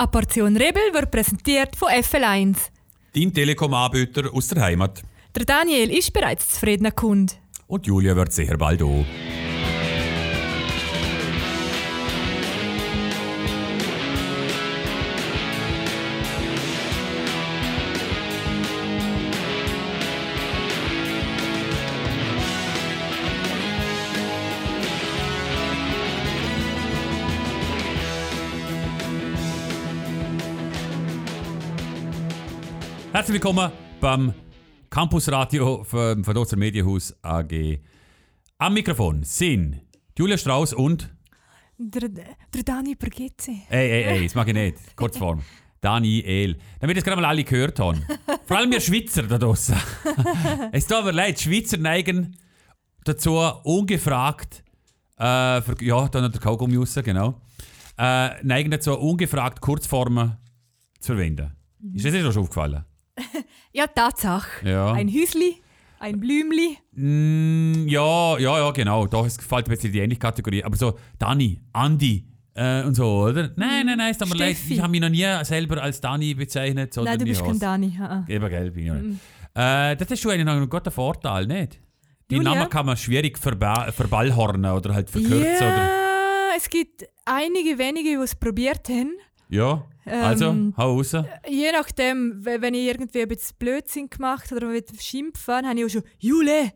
[0.00, 2.56] Eine Portion Rebel wird präsentiert von FL1.
[3.14, 5.02] Dein Telekom-Anbieter aus der Heimat.
[5.36, 7.34] Der Daniel ist bereits zufriedener Kunde.
[7.66, 9.04] Und Julia wird sicher bald auch.
[33.20, 33.70] Herzlich willkommen
[34.00, 34.32] beim
[34.88, 37.78] Campusradio vom Verdotzer Medienhaus AG.
[38.56, 39.82] Am Mikrofon sind
[40.18, 41.14] Julia Strauss und.
[41.76, 43.60] Der, der Dani Pergezzi.
[43.68, 44.96] Ey, ey, ey, das mag ich nicht.
[44.96, 45.42] Kurzform.
[45.82, 46.56] Daniel.
[46.78, 48.02] Damit das gerade mal alle gehört haben.
[48.46, 49.76] Vor allem wir Schweizer da draußen.
[50.72, 52.38] es tut mir leid, Schweizer neigen
[53.04, 53.34] dazu
[53.64, 54.64] ungefragt,
[55.18, 57.38] äh, für, ja, da noch der Kaugummi raus, genau,
[57.98, 60.38] äh, neigen dazu ungefragt Kurzformen
[61.00, 61.52] zu verwenden.
[61.92, 62.86] Ist das dir schon aufgefallen?
[63.72, 64.66] Ja, Tatsache.
[64.68, 64.92] Ja.
[64.92, 65.56] Ein Hüsli,
[65.98, 66.76] ein Blümli.
[66.92, 69.06] Mm, ja, ja, ja, genau.
[69.06, 70.64] Da es gefällt ein bisschen die ähnliche Kategorie.
[70.64, 73.50] Aber so Dani, Andi äh, und so, oder?
[73.56, 74.56] Nein, nein, nein, tut mir leid.
[74.68, 76.94] Ich habe mich noch nie selber als Dani bezeichnet.
[76.96, 77.58] Nein, du bist kein.
[77.58, 77.98] Dani.
[78.00, 78.24] ah.
[78.28, 79.20] Eben, gell, bin ich nicht.
[79.54, 81.80] Äh, das ist schon eigentlich noch ein guter Vorteil, nicht?
[82.30, 82.54] Die Julia?
[82.54, 85.66] Namen kann man schwierig verba verballhornen oder halt verkürzen.
[85.66, 89.12] Oder, Ja, es gibt einige wenige, die es probiert haben.
[89.48, 91.12] ja, also, Ähm, hau raus.
[91.48, 95.84] Je nachdem, we- wenn ich irgendwie ein bisschen Blödsinn gemacht oder will schimpfen, habe ich
[95.84, 96.72] auch schon Jule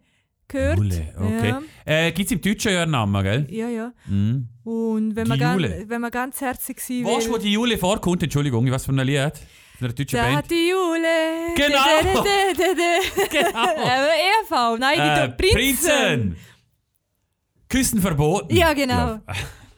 [0.48, 0.78] gehört.
[0.78, 1.48] Jule, okay.
[1.48, 3.46] Ja, Äh, Gibt es im Deutschen ja einen Namen, gell?
[3.50, 3.68] ja.
[3.68, 3.92] ja.
[4.06, 4.48] Mhm.
[4.64, 5.84] Und wenn Die man, ganz, Jule.
[5.88, 8.22] wenn man ganz herzig sein Weißt du, wo will, die Jule vorkommt?
[8.22, 9.32] Entschuldigung, was für ein Lied?
[9.78, 10.36] Von einer deutschen da Band?
[10.36, 11.54] hat die Jule.
[11.56, 12.22] Genau.
[13.30, 13.58] Genau.
[13.58, 15.88] Aber EV, nein, die äh, Prinzen.
[15.88, 16.36] Prinzen!
[17.68, 18.54] Küssen verboten.
[18.54, 19.20] Ja, genau.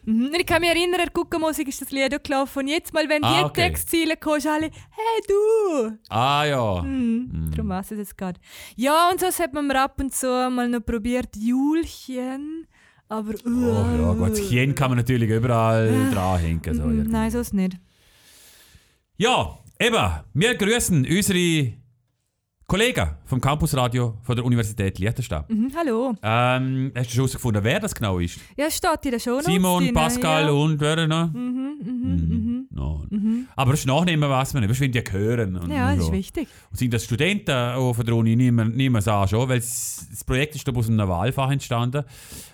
[0.07, 0.31] Mhm.
[0.39, 2.59] Ich kann mich erinnern, der Guckenmusik ist das Lied auch gelaufen.
[2.59, 3.67] Und jetzt mal, wenn Ah, die okay.
[3.67, 6.81] Textziele kommen, ist alle «Hey, du!» Ah ja.
[6.81, 7.51] Mhm.
[7.51, 8.39] Darum weiß ich es jetzt gerade.
[8.77, 12.67] Ja, und so hat man ab und zu mal noch probiert, Julchen.
[13.09, 13.33] Aber.
[13.45, 13.49] Oh,
[14.01, 16.61] ja, gut, das Chien kann man natürlich überall dranhängen.
[16.75, 17.11] So, Mhm, irgendwie.
[17.11, 17.77] Nein, so ist es nicht.
[19.17, 21.73] Ja, eben, wir grüßen unsere
[22.69, 25.45] Kollegen vom Campusradio von der Universität Liechtenstein.
[25.47, 26.13] Mhm, hallo.
[26.21, 28.41] Ähm, hast du schon herausgefunden, wer das genau ist?
[28.57, 30.51] Ja, steht in der Show Simon, Pascal ja.
[30.51, 31.31] und wer noch?
[31.31, 32.67] Mhm, mhm, mhm.
[32.69, 33.05] No.
[33.55, 35.55] Aber das Nachnehmen weiß man nicht, wenn die hören.
[35.55, 36.11] Und, Ja, und das so.
[36.11, 36.49] ist wichtig.
[36.69, 39.59] Und sind das Studenten auch von der Uni nicht mehr, nicht mehr so schon, weil
[39.59, 42.03] das Projekt ist glaube aus einem Wahlfach entstanden.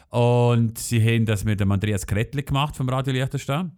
[0.09, 3.71] Und sie haben das mit dem Andreas Krettli gemacht vom Radio Liechtenstein.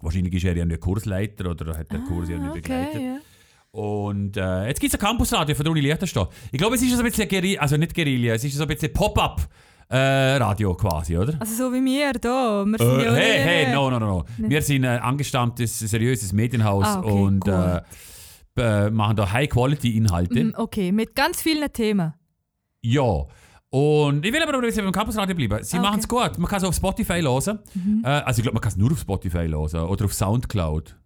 [0.00, 2.94] Wahrscheinlich ist er ja nicht Kursleiter oder hat der Kurs ja nicht begleitet.
[2.94, 3.18] Okay, ja.
[3.78, 6.26] Und äh, jetzt gibt es ein Campusradio von der Uni Liechtenstein.
[6.50, 8.68] Ich glaube, es ist so ein bisschen Guerilla, also nicht Guerilla, es ist so ein
[8.68, 11.34] bisschen Pop-up-Radio quasi, oder?
[11.38, 12.66] Also so wie wir hier.
[12.66, 14.24] Wir sind Äh, ja hey, hey, no, no, no, no.
[14.38, 17.80] Wir sind ein angestammtes, seriöses Medienhaus Ah, okay, und äh,
[18.56, 20.44] äh, machen da High-Quality-Inhalte.
[20.44, 22.14] Mhm, Okay, mit ganz vielen Themen.
[22.82, 23.24] Ja.
[23.70, 25.62] Und ich will aber ein bisschen beim Campusradio bleiben.
[25.62, 26.36] Sie Ah, machen es gut.
[26.38, 27.60] Man kann es auf Spotify hören.
[28.02, 30.96] Äh, also ich glaube, man kann es nur auf Spotify hören oder auf Soundcloud.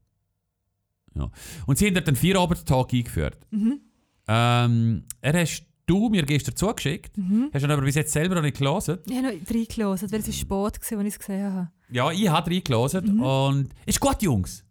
[1.15, 1.31] Ja.
[1.67, 3.39] Und sie haben dort einen Vierabend-Talk eingeführt.
[3.51, 3.81] Mhm.
[4.29, 7.17] Ähm, er hast du mir gestern zugeschickt.
[7.53, 8.99] Hast du ihn aber bis jetzt selber noch nicht gelesen.
[9.07, 11.71] Ich habe noch reingelassen, weil es ist spät war, als ich es gesehen habe.
[11.91, 13.17] Ja, ich habe reingelesen.
[13.17, 13.23] Mhm.
[13.23, 14.65] Und ist gut, Jungs.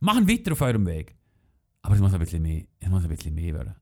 [0.00, 1.16] Machen weiter auf eurem Weg.
[1.82, 3.74] Aber es muss ein bisschen mehr, es muss ein bisschen mehr werden.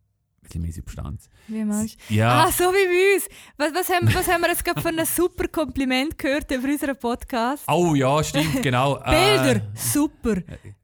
[0.58, 1.28] Mehr Substanz.
[1.48, 2.14] Wie meinst du?
[2.14, 2.44] Ja.
[2.44, 3.28] Ah, so wie bei uns.
[3.56, 6.96] Was, was, haben, was haben wir jetzt gerade für ein super Kompliment gehört über unseren
[6.98, 7.64] Podcast?
[7.68, 8.94] Oh ja, stimmt, genau.
[8.96, 10.36] Bilder, Äh, super.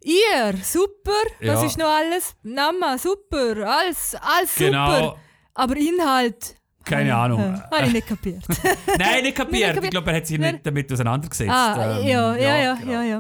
[0.03, 1.13] Ihr, super.
[1.41, 1.67] Was Ja.
[1.67, 2.35] ist noch alles?
[2.43, 3.57] Name, super.
[3.67, 4.67] Alles, alles super.
[4.71, 5.19] genau.
[5.55, 6.55] Aber Inhalt.
[6.85, 7.41] Keine Ahnung.
[7.71, 8.45] Habe ich nicht kapiert.
[8.99, 9.83] Nein, nicht kapiert.
[9.83, 11.51] Ich glaube, er hat sich nicht damit auseinandergesetzt.
[11.51, 12.93] ah, Ähm, ja, ja, ja, genau.
[12.93, 13.19] ja, ja.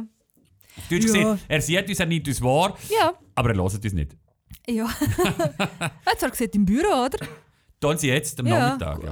[0.78, 1.12] Auf Deutsch Ja.
[1.12, 4.12] gesagt, er sieht uns, er nimmt uns wahr, Ja, aber er hört uns nicht.
[4.68, 4.88] Ja.
[6.06, 7.18] Hat zwar gesagt im Büro, oder?
[7.80, 9.02] Tun sie jetzt am Ja, Nachmittag.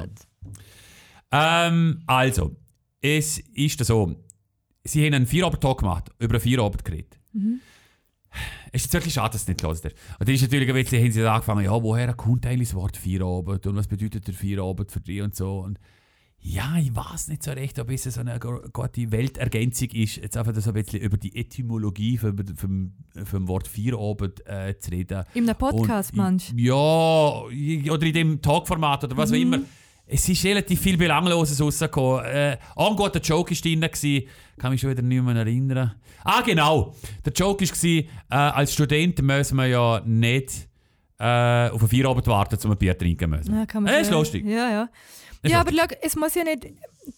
[1.33, 1.67] Ja.
[1.67, 2.57] Ähm, also,
[3.01, 4.15] es ist so,
[4.85, 7.19] sie haben einen Vierabend-Talk gemacht, über einen Vierabend geredet.
[7.33, 7.61] Mhm.
[8.73, 9.85] Es ist jetzt wirklich schade, dass es nicht ist.
[9.85, 12.97] Und dann ist natürlich ein bisschen, haben sie angefangen, ja, woher kommt eigentlich das Wort
[12.97, 15.61] Vierabend und was bedeutet der Vierabend für dich und so.
[15.61, 15.79] Und
[16.47, 20.55] ja, ich weiß nicht so recht, ob es so eine gute Weltergänzung ist, jetzt einfach
[20.61, 22.93] so ein bisschen über die Etymologie vom, vom,
[23.25, 25.25] vom Wort Vierabend äh, zu reden.
[25.33, 26.57] In einem Podcast, Und- meinst du?
[26.59, 26.75] Ja,
[27.93, 29.37] oder in dem Talkformat oder was Mhm.
[29.37, 29.59] auch immer.
[30.07, 32.27] Es ist relativ viel Belangloses rausgekommen.
[32.27, 34.29] Äh, auch ein guter Joke war drin, gewesen.
[34.59, 35.95] kann mich schon wieder nicht mehr erinnern.
[36.25, 36.95] Ah, genau.
[37.25, 40.69] Der Joke war, äh, als Student müssen wir ja nicht
[41.19, 43.55] äh, auf einen Feierabend warten, um ein Bier trinken müssen.
[43.55, 44.45] Ja, kann man Äh, ist lustig.
[44.45, 44.89] Ja, ja.
[45.45, 46.67] Ist ja, aber schau, es muss ja nicht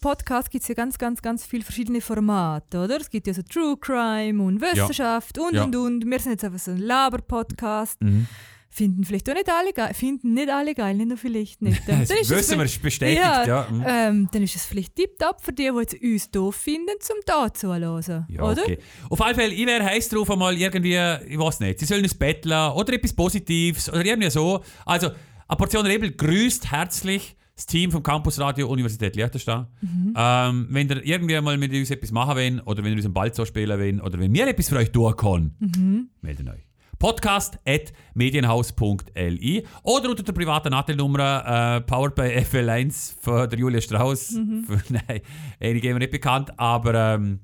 [0.01, 2.97] Podcast gibt es ja ganz, ganz, ganz viele verschiedene Formate, oder?
[3.01, 5.65] Es gibt ja so True Crime und Wissenschaft und Ja.
[5.65, 6.05] und und.
[6.11, 8.03] Wir sind jetzt einfach so ein Laber-Podcast.
[8.03, 8.27] Mhm.
[8.69, 9.95] Finden vielleicht auch nicht alle geil.
[9.95, 11.81] Finden nicht alle geil, nicht nur vielleicht nicht.
[11.89, 13.23] Dann Das ist es wissen wir, vielleicht- ist bestätigt.
[13.23, 13.47] Ja.
[13.47, 13.85] Ja, Mhm.
[13.87, 17.53] Ähm, dann ist es vielleicht tipptopp für die, die jetzt uns doof finden, zum da
[17.55, 18.27] zuhören.
[18.29, 18.63] Ja, oder?
[18.63, 18.79] okay.
[19.09, 20.97] Auf alle Fälle, ich wäre heiß drauf, einmal irgendwie,
[21.29, 24.63] ich weiß nicht, sie sollen ein betteln oder etwas Positives oder irgendwie so.
[24.85, 25.11] Also,
[25.49, 29.67] eine Portion Rebel grüßt herzlich das Team vom Campus Radio Universität Liechtenstein.
[30.15, 33.15] Ähm, wenn ihr irgendwie mal mit uns etwas machen wollt oder wenn ihr uns einen
[33.15, 36.67] Ball so spielen wollt oder wenn wir etwas für euch tun können, meldet euch.
[36.99, 43.81] Podcast at medienhaus.li oder unter der privaten Nachtelnummer äh, powered by FL1 von der Julia
[43.81, 44.29] Strauss.
[44.67, 45.21] Für, nein,
[45.61, 47.41] einige haben wir nicht bekannt, aber ähm,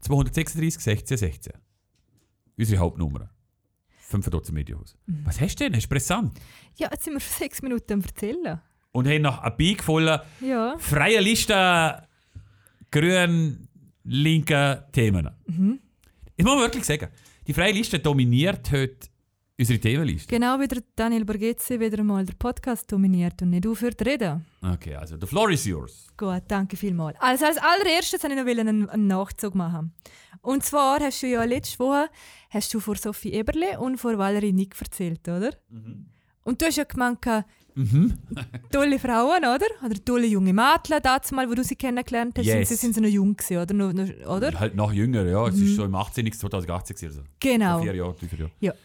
[0.00, 1.52] 236 16 16.
[2.58, 3.30] Unsere Hauptnummer.
[4.08, 4.96] 5 Dutzend Medienhaus.
[5.24, 5.74] Was hast du denn?
[5.74, 6.38] Hast du brisant?
[6.76, 8.60] Ja, jetzt sind wir schon sechs Minuten am Erzählen.
[8.92, 10.76] Und haben noch eine Big voller Ja.
[10.78, 12.02] freie Liste
[12.90, 13.68] grün
[14.04, 15.28] linken Themen.
[16.36, 17.08] Ich muss wirklich sagen,
[17.46, 19.08] die freie Liste dominiert heute
[19.58, 20.28] unsere Themenliste.
[20.28, 24.44] Genau wie der Daniel Borghese wieder einmal der Podcast dominiert und nicht aufhört zu reden.
[24.62, 26.06] Okay, also the floor is yours.
[26.16, 27.16] Gut, danke vielmals.
[27.20, 29.92] Also als allererstes wollte ich noch einen, einen Nachzug machen.
[30.42, 32.08] Und zwar hast du ja letzte Woche
[32.50, 35.50] hast du vor Sophie Eberle und vor Valerie Nick erzählt, oder?
[36.44, 37.18] Und du hast ja gemeint,
[37.78, 38.14] Mhm.
[38.72, 39.66] tolle Frauen, oder?
[39.84, 42.54] Oder tolle junge Mädchen, das mal, wo du sie kennengelernt hast, Yes.
[42.54, 43.74] sind, sie sind sie noch jung gewesen, oder?
[43.74, 44.58] Noch, noch, oder?
[44.58, 45.46] Halt noch jünger, ja.
[45.46, 46.32] Es ist so im 18.
[46.32, 47.18] 2018 gewesen.
[47.18, 47.22] Also.
[47.38, 47.82] Genau.
[47.82, 48.76] Vier Jahren, drei, vier Jahre.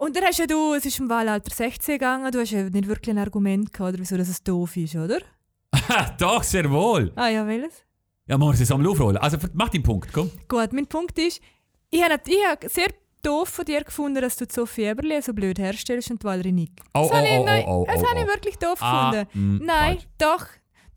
[0.00, 2.88] Und dann hast ja du, es ist im Wahlalter 16 gegangen, du hast ja nicht
[2.88, 5.18] wirklich ein Argument gehabt, oder wieso dass es doof ist, oder?
[6.18, 7.12] Doch, sehr wohl.
[7.16, 7.84] Ah ja, welches?
[8.26, 9.18] Ja, machen wir es einmal aufrollen.
[9.18, 10.30] Also, mach den Punkt, komm.
[10.48, 11.42] Gut, mein Punkt ist,
[11.90, 12.88] ich habe ich hab sehr
[13.22, 16.52] doof von dir gefunden, dass du die Sophie Eberle so blöd herstellst und die Valerie
[16.52, 16.72] Nick.
[16.94, 18.28] Oh, das habe oh, ich, oh, oh, oh, das oh, habe ich oh.
[18.28, 19.58] wirklich doof Ah, gefunden.
[19.58, 20.08] mm, Nein, falsch.
[20.16, 20.46] doch.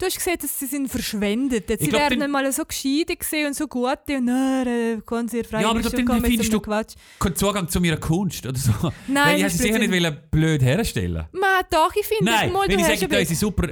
[0.03, 1.69] Du hast gesehen, dass sie sind verschwendet.
[1.69, 5.01] Jetzt, sie glaub, werden dann- mal so gescheite gesehen und so gute und nein, äh,
[5.05, 6.95] können sie ihr Ja, aber freiwillig dann- findest du- Quatsch.
[7.19, 8.71] Kein Zugang zu meiner Kunst oder so.
[9.07, 11.25] Nein, Weil ich sie sicher nicht blöd herstellen.
[11.31, 13.69] Ma, doch, ich finde, Nein, mal, wenn ich sage, dass sie super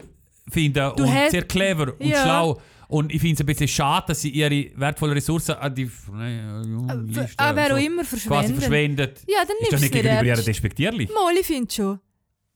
[0.49, 2.23] finde und hast- sehr clever und Ja.
[2.23, 5.83] schlau und ich finde es ein bisschen schade, dass sie ihre wertvollen Ressourcen an die
[5.83, 8.17] äh, Liste Ah, wer und auch so immer quasi
[8.53, 8.57] verschwendet.
[8.57, 9.21] verschwendet.
[9.27, 10.47] Ja, dann Ist doch nicht es gegenüber ernst.
[10.47, 11.09] despektierlich.
[11.13, 11.99] Mal, ich finde schon.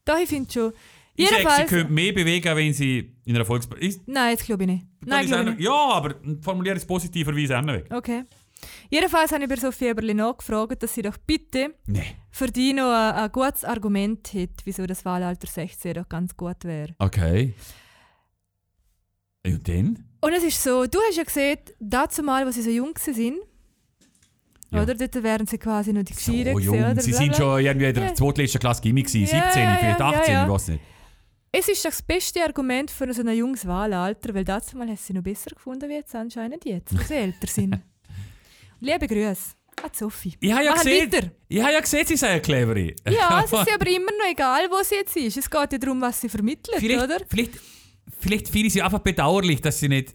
[0.06, 0.72] Doch, ich finde schon.
[1.18, 1.70] Ich sage, sie Jedenfalls...
[1.70, 4.02] könnte mehr bewegen, wenn sie in einer ist.
[4.08, 4.86] Nein, jetzt glaube ich nicht.
[5.06, 5.66] Nein, ist glaube ich nicht.
[5.66, 7.86] Ja, aber formuliere es positiverweise auch weg.
[7.90, 8.24] Okay.
[8.90, 12.04] Jedenfalls habe ich bei Sophie Eberle nachgefragt, dass sie doch bitte Nein.
[12.32, 16.64] für die noch ein, ein gutes Argument hat, wieso das Wahlalter 16 doch ganz gut
[16.64, 16.96] wäre.
[17.00, 17.54] Okay.
[19.46, 20.04] Und dann?
[20.22, 23.38] Und es ist so, du hast ja gesehen, dazu mal, als sie so jung sind,
[24.72, 24.82] Ja.
[24.82, 24.96] oder?
[24.96, 26.80] Dort wären sie quasi noch die So gewesen, jung.
[26.80, 27.00] oder?
[27.02, 28.14] Sie sind schon irgendwie in der Ja.
[28.16, 29.36] zweitletzten Klasse Gimmick gewesen.
[29.38, 30.44] Ja, 17, ja, vielleicht ja, 18, ja.
[30.46, 30.82] ich weiß nicht.
[31.58, 35.14] Es ist das beste Argument für so ein junges Wahlalter, weil dazu mal hast sie
[35.14, 37.80] noch besser gefunden, wie jetzt anscheinend jetzt, wo sie älter sind.
[38.82, 40.36] Liebe Grüße an Sophie.
[40.42, 41.32] Ich habe ja gesehen, weiter.
[41.48, 42.78] ich habe ja gesehen, sie seien clever.
[42.78, 45.38] Ja, es ist aber immer noch egal, wo sie jetzt ist.
[45.38, 47.20] Es geht ja darum, was sie vermittelt, vielleicht, oder?
[47.26, 47.54] vielleicht,
[48.20, 50.14] vielleicht finde ich sie einfach bedauerlich, dass sie nicht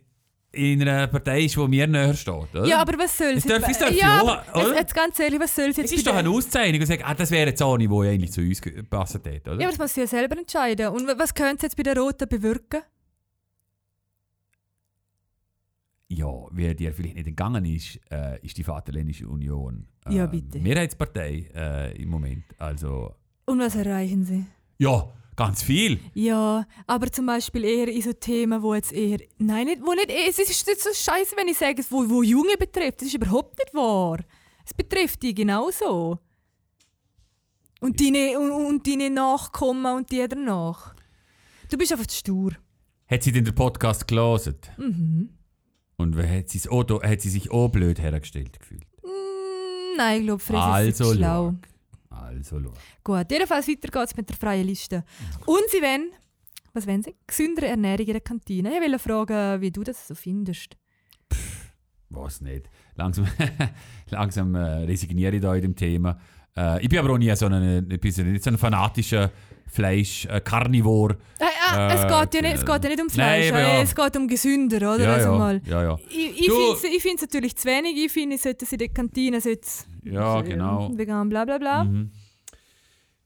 [0.52, 2.34] in einer Partei ist, die mir näher steht.
[2.34, 2.66] Oder?
[2.66, 5.54] Ja, aber was soll Es darf- es darf ja, ja, aber jetzt, ganz ehrlich, was
[5.54, 7.94] soll es jetzt ist doch eine Auszeichnung und sagt, ah, das wäre jetzt eine, die
[8.08, 9.26] eigentlich zu uns gepasst hat.
[9.26, 9.36] Oder?
[9.54, 10.88] Ja, aber das muss sie ja selber entscheiden.
[10.88, 12.80] Und wa- was könnte sie jetzt bei der Roten bewirken?
[16.12, 20.58] ja, wie dir vielleicht nicht entgangen ist, äh, ist die Vaterländische Union äh, Ja, bitte.
[20.58, 22.42] Mehrheitspartei äh, im Moment.
[22.58, 23.14] Also,
[23.46, 24.44] Und was erreichen sie?
[24.78, 25.08] ja,
[25.40, 25.98] ganz viel.
[26.14, 29.18] Ja, aber zum Beispiel eher in so Themen, wo jetzt eher.
[29.38, 30.10] Nein, nicht, wo nicht.
[30.10, 33.00] Es ist nicht so scheiße, wenn ich sage, es wo, wo Junge betrifft.
[33.00, 34.18] Das ist überhaupt nicht wahr.
[34.64, 36.18] Es betrifft die genauso.
[37.80, 40.94] Und deine, und, und deine Nachkommen und die danach.
[41.70, 42.52] Du bist einfach zu stur.
[43.08, 44.56] Hat sie denn den Podcast gelesen?
[44.76, 45.30] Mhm.
[45.96, 48.84] Und hat, sie's da- hat sie sich auch blöd hergestellt gefühlt?
[49.02, 51.54] Mm, Nein, ich glaube, Fred Also, ist schlau.
[51.62, 51.69] schau.
[52.36, 52.72] Also, schau.
[53.02, 55.04] Gut, jedenfalls weiter geht's mit der freien Liste.
[55.46, 56.10] Und sie wollen,
[56.72, 57.14] was wollen sie?
[57.26, 58.72] Gesündere Ernährung in der Kantine.
[58.74, 60.76] Ich will fragen, wie du das so findest.
[62.10, 62.68] Was nicht.
[62.96, 63.26] Langsam,
[64.10, 66.18] langsam äh, resigniere ich da in dem Thema.
[66.56, 69.30] Äh, ich bin aber auch nie so ein, so nicht so ein fanatischer
[69.66, 71.16] Fleisch, äh, Carnivore.
[71.38, 73.78] Äh, äh, es, Äh, geht ja nicht, es geht ja nicht um Fleisch, Nein, ja.
[73.78, 75.04] äh, es geht um gesünder, oder?
[75.04, 75.62] Ja, also mal.
[75.64, 75.98] ja, ja.
[76.08, 77.96] Ich, ich finde es ich natürlich zu wenig.
[77.96, 79.84] Ich finde, es sollte in der Kantine sitzen.
[80.02, 80.90] Ja, genau.
[80.96, 81.84] Vegan, bla bla bla.
[81.84, 82.10] Mhm.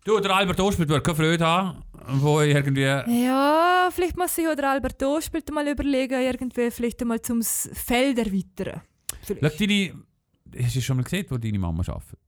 [0.04, 1.82] Du, der Albert Ospelt wird keine Freude haben,
[2.20, 2.82] wo irgendwie...
[2.82, 8.82] Ja, vielleicht muss sich der Albert Ospelt mal überlegen, irgendwie vielleicht einmal zum Feld erweitern.
[9.26, 9.94] Schau, deine,
[10.62, 12.18] hast du schon mal gesehen, wo deine Mama arbeitet?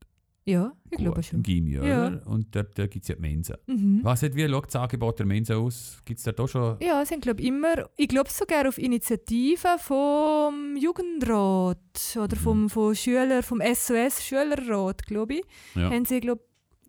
[0.46, 1.42] Ja, ich glaube Gut, Im schon.
[1.42, 2.06] Gimmi, Ja.
[2.24, 3.58] Und dort, dort gibt es ja die Mensa.
[3.66, 4.00] Mhm.
[4.02, 5.98] Was hat, wie schaut das Angebot der Mensa aus?
[6.06, 6.78] Gibt es da schon...
[6.80, 11.78] Ja, es sind glaube immer, ich glaube sogar auf Initiative vom Jugendrat
[12.16, 15.42] oder vom, vom Schüler, vom SOS Schülerrat, glaube ich,
[15.74, 15.90] Ja.
[15.90, 16.42] haben sie glaube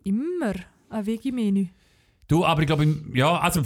[0.04, 0.54] immer
[0.90, 1.66] ein Vegimenü.
[2.28, 3.62] Du, aber ich glaube, ja, also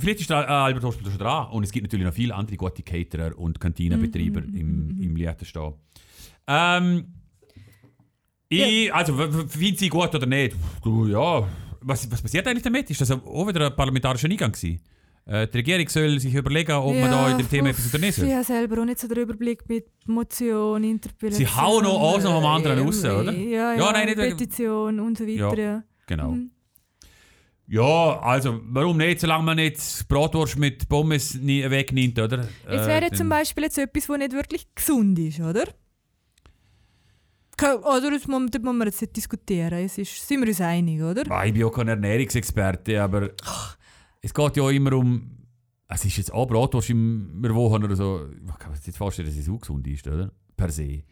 [0.00, 2.56] vielleicht ist da äh, Albert Hospital schon dran und es gibt natürlich noch viele andere
[2.56, 5.74] gute Caterer und Kantinenbetreiber Mhm, im, im Liechtenstein.
[6.46, 7.04] Ähm,
[8.48, 9.14] ich, also,
[9.48, 10.56] finden Sie gut oder nicht?
[10.82, 11.46] Du, ja,
[11.82, 12.88] was, was passiert eigentlich damit?
[12.90, 14.80] Ist das auch wieder ein parlamentarischer Eingang gewesen?
[15.26, 18.16] Äh, die Regierung soll sich überlegen, ob man da in dem Thema etwas unternehmen Ich
[18.16, 18.30] soll.
[18.32, 21.46] habe selber auch nicht so den Überblick mit Motion, Interpellation.
[21.46, 23.32] Sie hauen noch eins nach dem anderen äh, raus, oder?
[23.34, 25.58] Ja, ja, Ja, nein, nicht Petition und so weiter.
[25.62, 25.82] Ja.
[26.06, 26.30] Genau.
[26.30, 26.50] Mhm.
[27.70, 32.48] Ja, also, warum nicht, solange man nicht Bratwurst mit Pommes wegnimmt, oder?
[32.66, 35.64] Es Äh, wäre dann- zum Beispiel jetzt etwas, was nicht wirklich gesund ist, oder?
[37.60, 39.72] Oder das muss, das muss man jetzt nicht diskutieren.
[39.84, 41.22] Es ist, sind wir uns einig, oder?
[41.44, 43.30] Ich bin auch kein Ernährungsexperte, aber
[44.22, 45.30] es geht ja immer um.
[45.88, 48.28] Es ist jetzt auch Bratwurst im Wochen oder so.
[48.30, 50.30] Ich kann mir jetzt vorstellen, dass es ungesund ist, oder?
[50.56, 51.02] Per se.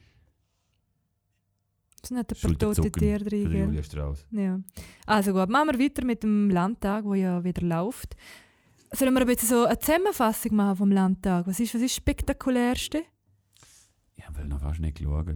[2.06, 3.50] Es nicht ein paar tote Tiere drin.
[3.50, 4.24] Julia Strauss.
[4.30, 4.60] Ja.
[5.06, 8.14] Also gut, machen wir weiter mit dem Landtag, der ja wieder läuft.
[8.92, 11.46] Sollen wir ein bisschen so eine Zusammenfassung machen vom Landtag?
[11.46, 13.02] Was ist, was ist das Spektakulärste?
[14.14, 15.26] Ich habe noch fast nicht geschaut.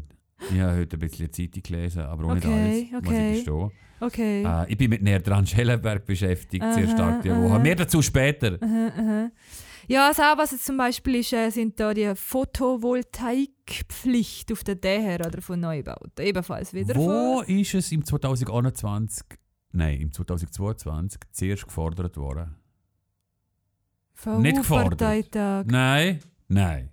[0.52, 3.30] Ich habe heute ein bisschen Zeitung gelesen, aber auch nicht Okay, alles, muss okay.
[3.30, 3.70] ich gestehen.
[4.00, 4.44] Okay.
[4.44, 7.58] Äh, ich bin mit näher dran Schellenberg beschäftigt, sehr Aha, stark die aha.
[7.58, 8.56] Mehr dazu später.
[8.62, 9.30] Aha, aha.
[9.90, 14.80] Ja, also auch, was jetzt zum Beispiel ist, äh, sind da die Photovoltaikpflicht auf den
[14.80, 16.24] Dächern oder von Neubauten.
[16.24, 19.26] Ebenfalls wieder Wo von ist es im 2021,
[19.72, 22.54] nein, im 2022 zuerst gefordert worden?
[24.38, 25.34] nicht gefordert.
[25.66, 26.90] Nein, nein.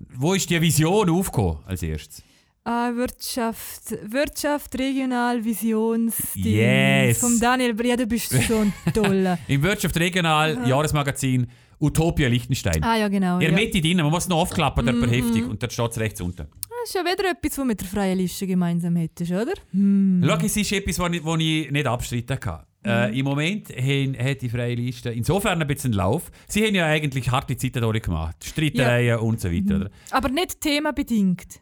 [0.00, 2.24] Wo ist die Vision aufgekommen als erstes?
[2.64, 6.44] Ah, Wirtschaft, Wirtschaft, Regional, Visionsding.
[6.44, 7.18] Yes.
[7.18, 9.38] Vom Daniel Bria, du bist schon toll.
[9.46, 10.68] Im Wirtschaft Regional.
[10.68, 11.46] Jahresmagazin
[11.82, 12.82] Utopia Liechtenstein.
[12.82, 13.38] ah ja, genau.
[13.38, 13.54] Der ja.
[13.54, 15.50] Mitte drin, man muss noch aufklappen, dort Mhm, per heftig mhm.
[15.50, 16.46] und dort steht es rechts unten.
[16.46, 19.52] Das ist ja wieder etwas, was mit der freien Liste gemeinsam hättest, oder?
[19.72, 20.22] Hm.
[20.26, 22.60] Schau, es ist etwas, was ich, was ich nicht abstreiten kann.
[22.84, 23.14] Äh, Mhm.
[23.14, 26.32] Im Moment haben, hat die freie Liste insofern ein bisschen Lauf.
[26.48, 28.44] Sie haben ja eigentlich harte Zeiten durchgemacht.
[28.44, 29.76] Streitereien und so weiter.
[29.76, 29.90] Oder?
[30.10, 31.61] Aber nicht themabedingt,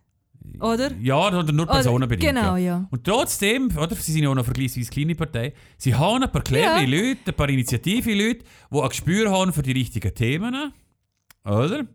[0.61, 0.93] oder?
[1.01, 2.35] Ja, oder nur personenbedingt.
[2.35, 2.59] Genau, ja.
[2.59, 2.89] ja.
[2.91, 6.43] Und trotzdem, oder, sie sind ja auch noch vergleichsweise kleine Partei, sie haben ein paar
[6.43, 6.87] clevere Ja.
[6.87, 10.73] Leute, ein paar initiative Leute, die ein Gespür haben für die richtigen Themen.
[11.45, 11.87] Oder?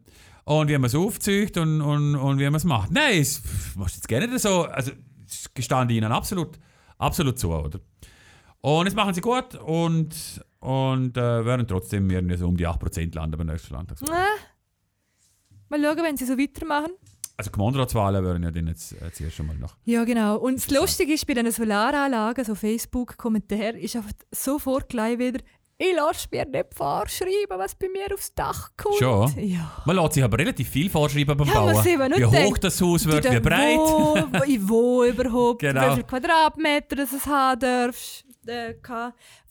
[0.45, 2.91] Und wie man es aufzieht und, und, und wie man es macht.
[2.91, 3.41] Nein, es
[3.75, 4.63] machst jetzt gerne so.
[4.63, 4.91] Also,
[5.27, 6.59] es gestand ihnen absolut,
[6.97, 7.79] absolut zu, oder?
[8.61, 13.13] Und das machen sie gut und, und äh, werden trotzdem irgendwie so um die 8%
[13.15, 14.09] landen beim nächsten Landtagswahl.
[14.11, 14.25] Ah.
[15.69, 16.91] Mal schauen, wenn sie so weitermachen.
[17.37, 19.75] Also Gemeindeраtswahlen wären ja dann jetzt äh, zuerst schon mal noch.
[19.83, 20.37] Ja, genau.
[20.37, 25.39] Und das Lustige ist, bei diesen Solaranlagen, so Facebook-Kommentare, ist einfach sofort gleich wieder,
[25.77, 28.95] ich lasse mir nicht vorschreiben, was bei mir aufs Dach kommt.
[28.95, 29.33] Schon?
[29.45, 29.83] Ja.
[29.85, 31.83] Man lässt sich aber relativ viel vorschreiben beim Ja, Bauen.
[31.83, 32.63] Wie hoch denkt.
[32.63, 33.77] das Haus wird, wie breit.
[33.79, 35.89] Wo, wo, in wo überhaupt, Genau.
[35.89, 38.23] wie viele Quadratmeter das es haben darfst.
[38.47, 38.75] Äh,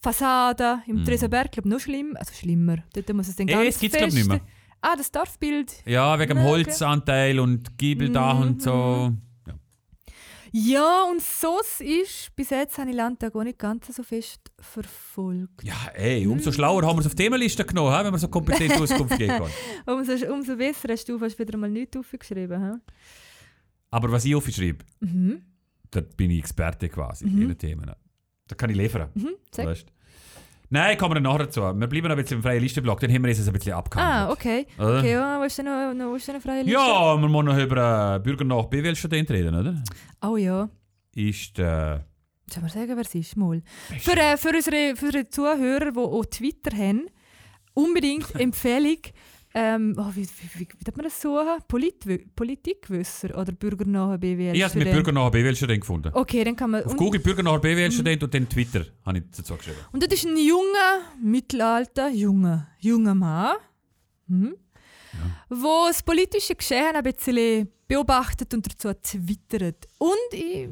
[0.01, 1.05] Fassade im Mhm.
[1.05, 2.77] Tresenberg, glaube noch schlimm, also schlimmer.
[2.95, 4.54] Dort muss es dann Eh, ganz es gibt's, glaub ich, fest- nicht mehr.
[4.87, 5.73] Ah, das Dorfbild.
[5.87, 6.43] Ja, wegen dem.
[6.45, 9.13] Holzanteil und Giebeldach und so.
[9.47, 9.55] Ja.
[10.53, 14.41] Ja, und so es ist, bis jetzt habe ich Landtag auch nicht ganz so fest
[14.61, 15.65] verfolgt.
[15.65, 18.73] ja, ey, umso schlauer haben wir es auf die Themenliste genommen, wenn wir so kompetent
[18.81, 19.51] Auskunft geben können.
[19.87, 22.63] Umso, umso besser hast du fast wieder mal nichts aufgeschrieben.
[22.63, 22.73] hä?
[23.91, 25.43] Aber was ich aufschreibe, Mhm.
[25.91, 27.43] da bin ich Experte quasi Mhm.
[27.43, 27.91] in den Themen.
[28.49, 29.09] Da kann ich liefern.
[29.15, 29.31] Mhm.
[29.57, 29.87] Weißt?
[30.75, 31.61] Nein, kommen wir nachher dazu.
[31.61, 34.33] Wir bleiben ein bisschen im freien Listenblock, dann haben wir es ein bisschen Ah, abgehandelt.
[34.37, 34.67] okay.
[34.77, 34.99] Oder?
[34.99, 36.73] Okay, ja, wo ist denn noch, noch, wo ist denn eine freie Liste?
[36.73, 39.83] Ja, wir müssen noch über äh, Bürger nach BWL-Student reden, oder?
[40.21, 40.69] Oh ja.
[41.15, 42.01] Ist äh,
[42.51, 43.37] Sollen wir sagen, wer es ist?
[43.37, 43.63] Mal.
[44.01, 47.07] Für, äh, für, unsere, für unsere Zuhörer, die auch Twitter haben,
[47.75, 48.99] unbedingt Empfehlung.
[49.57, 51.59] Ähm, oh, wie, wie, wie, wie man das suchen?
[51.69, 54.57] Politwi Politikwisser oder bürgernahe BWL?
[54.57, 56.11] ich habe es mit Bürger nach BWL-Student gefunden.
[56.13, 56.83] Okay, dann kann man.
[56.83, 59.79] Auf Google Bürger nach BWL-Student und dann Twitter habe ich dazu geschrieben.
[59.93, 63.57] und das ist ein junger, mittelalter, junger, junger Mann,
[64.27, 64.57] hm,
[65.49, 69.87] wo das politische Geschehen ein bisschen beobachtet und dazu twittert.
[69.99, 70.69] Und ich,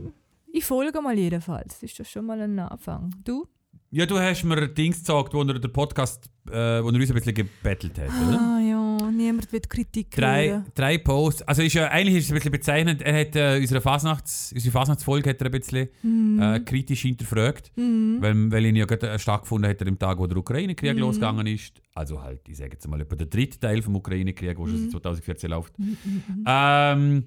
[0.53, 1.79] ich folge mal jedenfalls.
[1.79, 3.15] Das ist doch schon mal ein Anfang.
[3.23, 3.47] Du?
[3.95, 7.15] Ja, du hast mir Dings gesagt, wo er den Podcast, äh, wo er uns ein
[7.15, 8.41] bisschen gebettelt hat, oder?
[8.41, 10.65] Ah ja, niemand wird Kritik Drei, hören.
[10.75, 11.43] drei Posts.
[11.43, 13.03] Also ist ja, eigentlich ist es ein bisschen bezeichnend.
[13.03, 16.41] Er hat äh, unsere, Fasnachts, unsere Fasnachtsfolge hat er ein bisschen Mhm.
[16.41, 17.71] äh, kritisch hinterfragt.
[17.77, 18.17] Mhm.
[18.21, 20.99] Weil, weil ihn ja gerade äh, stattgefunden hat, er im Tag, wo der Ukraine-Krieg Mhm.
[21.01, 21.83] losgegangen ist.
[21.95, 24.79] Also halt, ich sage jetzt mal, etwa der dritte Teil vom Ukraine-Krieg, der schon Mhm.
[24.85, 25.79] seit 2014 läuft.
[25.79, 25.97] Mhm,
[26.29, 26.45] mhm.
[26.47, 27.25] Ähm,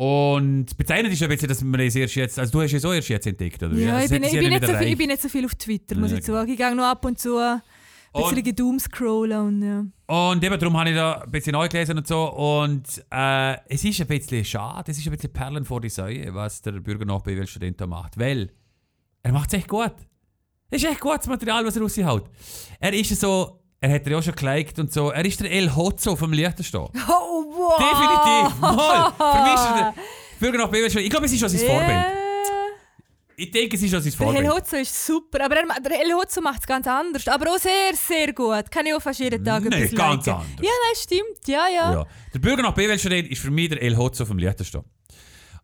[0.00, 2.84] Und bezeichnet ist ja ein bisschen, dass man es erst jetzt, also du hast es
[2.84, 3.74] auch erst jetzt entdeckt, oder?
[3.74, 5.96] Ja, ich bin, ich, bin nicht so viel, ich bin nicht so viel auf Twitter,
[5.96, 6.48] muss Ja, ich sagen.
[6.52, 7.60] Ich gehe noch ab und zu ein
[8.12, 9.84] bisschen Und- gedoomscrollen und ja.
[10.06, 12.32] Und eben darum habe ich da ein bisschen neu gelesen und so.
[12.32, 16.32] Und äh, es ist ein bisschen schade, es ist ein bisschen Perlen vor die Säue,
[16.32, 18.16] was der Bürgernachbewählstudent da macht.
[18.20, 18.52] Weil
[19.24, 19.94] er macht es echt gut.
[20.70, 22.30] Es ist echt gutes Material, was er raushaut.
[22.78, 25.74] Er ist so, er hat ja auch schon geliked und so, er ist der El
[25.74, 26.88] Hotzo vom Liechtenstein.
[27.08, 27.78] Oh, wow!
[27.78, 28.60] Definitiv!
[28.60, 29.12] Mal!
[29.16, 29.94] Für mich ist er der
[30.40, 31.04] Bürgernachbewählstudent.
[31.06, 31.88] Ich glaube, es ist schon sein Vorbild.
[31.90, 32.12] Ja.
[33.40, 34.44] Ich denke, es ist schon sein Der Vorbild.
[34.44, 37.26] Helhotzo ist super, aber er, der Helhotzo macht es ganz anders.
[37.28, 38.68] Aber auch sehr, sehr gut.
[38.70, 40.40] Kann ich auch fast jeden Tag Nee, etwas ganz liken.
[40.40, 40.56] anders.
[40.60, 41.46] Ja, nein, stimmt.
[41.46, 41.92] Ja, ja.
[41.92, 42.06] Ja.
[42.34, 44.82] Der Bürger nach BWL-Student ist für mich der El Hotzo vom Liechtenstein.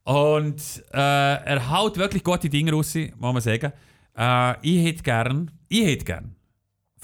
[0.04, 0.60] Und
[0.92, 3.72] äh, er haut wirklich gute Dinge raus, muss man sagen.
[4.16, 6.36] Äh, ich hätte gern, ich hätte gern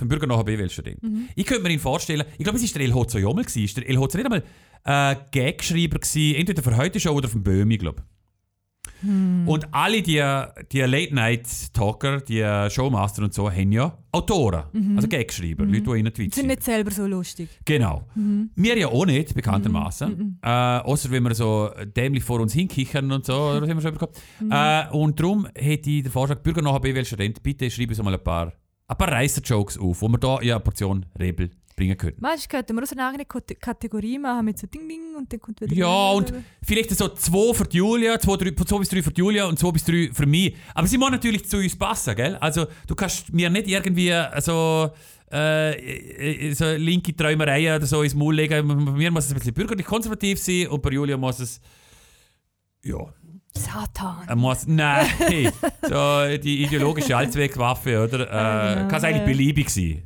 [0.01, 0.99] vom Bürger nach BWL-Student.
[1.37, 3.45] Ich könnte mir ihn vorstellen, ich glaube, es war der El Hotzo Jommel.
[3.45, 4.43] Ist der El Hotzo nicht einmal
[4.85, 8.03] äh, Gagschreiber gewesen, entweder für heute schon oder vom Böhmi, glaube
[9.03, 10.23] Und alle die,
[10.73, 14.65] die Late-Night-Talker, die Showmaster und so, haben ja Autoren,
[14.97, 17.49] also Gagschreiber, Leute, die ihnen Tweets Sind nicht selber so lustig.
[17.65, 18.09] Genau.
[18.57, 20.39] Wir ja auch nicht, bekanntermaßen.
[20.43, 23.93] Äh, außer wenn wir so dämlich vor uns hinkichern und so, das haben wir schon
[23.93, 24.13] bekommen.
[24.51, 28.15] Äh, und darum hätte ich den Vorschlag, Bürger nachher BWL Student, bitte schreibe uns mal
[28.15, 28.53] ein paar,
[28.91, 32.21] ein paar Reisser-Jokes auf, wo wir da ja eine Portion Rebel bringen könnten.
[32.21, 35.33] Manchmal könnten wir auch so eine eigene Kate- Kategorie machen mit so Ding Ding und
[35.33, 35.73] dann kommt wieder.
[35.75, 36.33] Ja, und
[36.63, 39.85] vielleicht so zwei für Julia, zwei, drei, zwei bis drei für Julia und zwei bis
[39.85, 40.57] drei für mich.
[40.75, 42.35] Aber sie muss natürlich zu uns passen, gell?
[42.37, 44.91] Also, du kannst mir nicht irgendwie so,
[45.31, 48.67] äh, so linke Träumereien oder so ins Maul legen.
[48.67, 51.61] Bei mir muss es ein bisschen bürgerlich konservativ sein und bei Julia muss es.
[52.83, 52.97] Ja,
[53.55, 54.27] Satan.
[54.27, 54.67] er muss.
[54.67, 55.53] Nein!
[55.83, 58.21] so die ideologische Allzweckwaffe, oder?
[58.21, 59.25] Äh, genau, kann es eigentlich ja.
[59.27, 60.03] beliebig sein.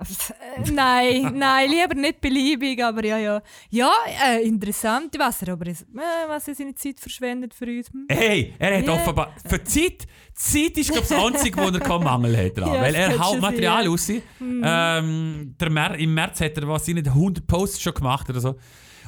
[0.00, 3.42] Äh, nein, nein, lieber nicht beliebig, aber ja, ja.
[3.70, 3.90] Ja,
[4.26, 5.12] äh, interessant.
[5.18, 7.90] Was er aber ist, äh, was er seine Zeit verschwendet für uns.
[7.92, 8.06] Hm.
[8.08, 8.92] Hey, er hat Ja.
[8.92, 9.34] offenbar.
[9.44, 12.56] Für Zeit, Zeit ist, glaube ich, das Einzige, wo er keinen Mangel hat.
[12.56, 14.22] Dran, Ja, weil er haut Material sein, raus.
[14.40, 18.54] Ähm, der Mer Im März hat er was, nicht 100 Posts schon gemacht oder so.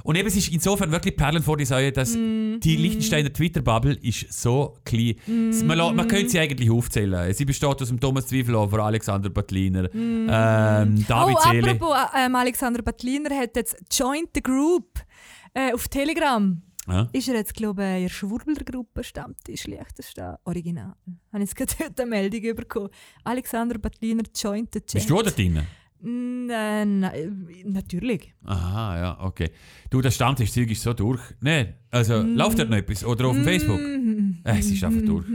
[0.04, 3.94] Und eben, es ist insofern wirklich Perlen vor die Säue, dass Mm, die Liechtensteiner Twitter-Bubble
[4.02, 5.14] ist so klein.
[5.26, 7.32] Man, la- man könnte sie eigentlich aufzählen.
[7.34, 11.70] Sie besteht aus dem Thomas Zwiefelhofer, Alexander Battliner, ähm, David oh, Seele.
[11.72, 15.00] apropos, äh, ähm, Alexander Battliner hat jetzt Joined the Group
[15.54, 16.60] äh, auf Telegram.
[16.88, 17.08] Ja.
[17.12, 20.94] Ist er jetzt, glaube ich, in der Schwurbler-Gruppe Stammtisch Liechtenstein Original.
[21.32, 22.88] Habe ich jetzt gerade heute eine Meldung bekommen.
[23.22, 24.94] Alexander Battliner joined the chat.
[24.94, 25.60] Bist du da drin?
[26.02, 28.32] Mm, äh, nein, natürlich.
[28.44, 29.50] Aha, ja, okay.
[29.90, 31.20] Du, der Stammtisch-Zeug ist so durch.
[31.40, 32.34] Nein, also Mm.
[32.36, 33.04] läuft dort noch etwas?
[33.04, 33.78] Oder auf dem Facebook?
[34.44, 35.24] Äh, es ist einfach durch.
[35.26, 35.32] Pff,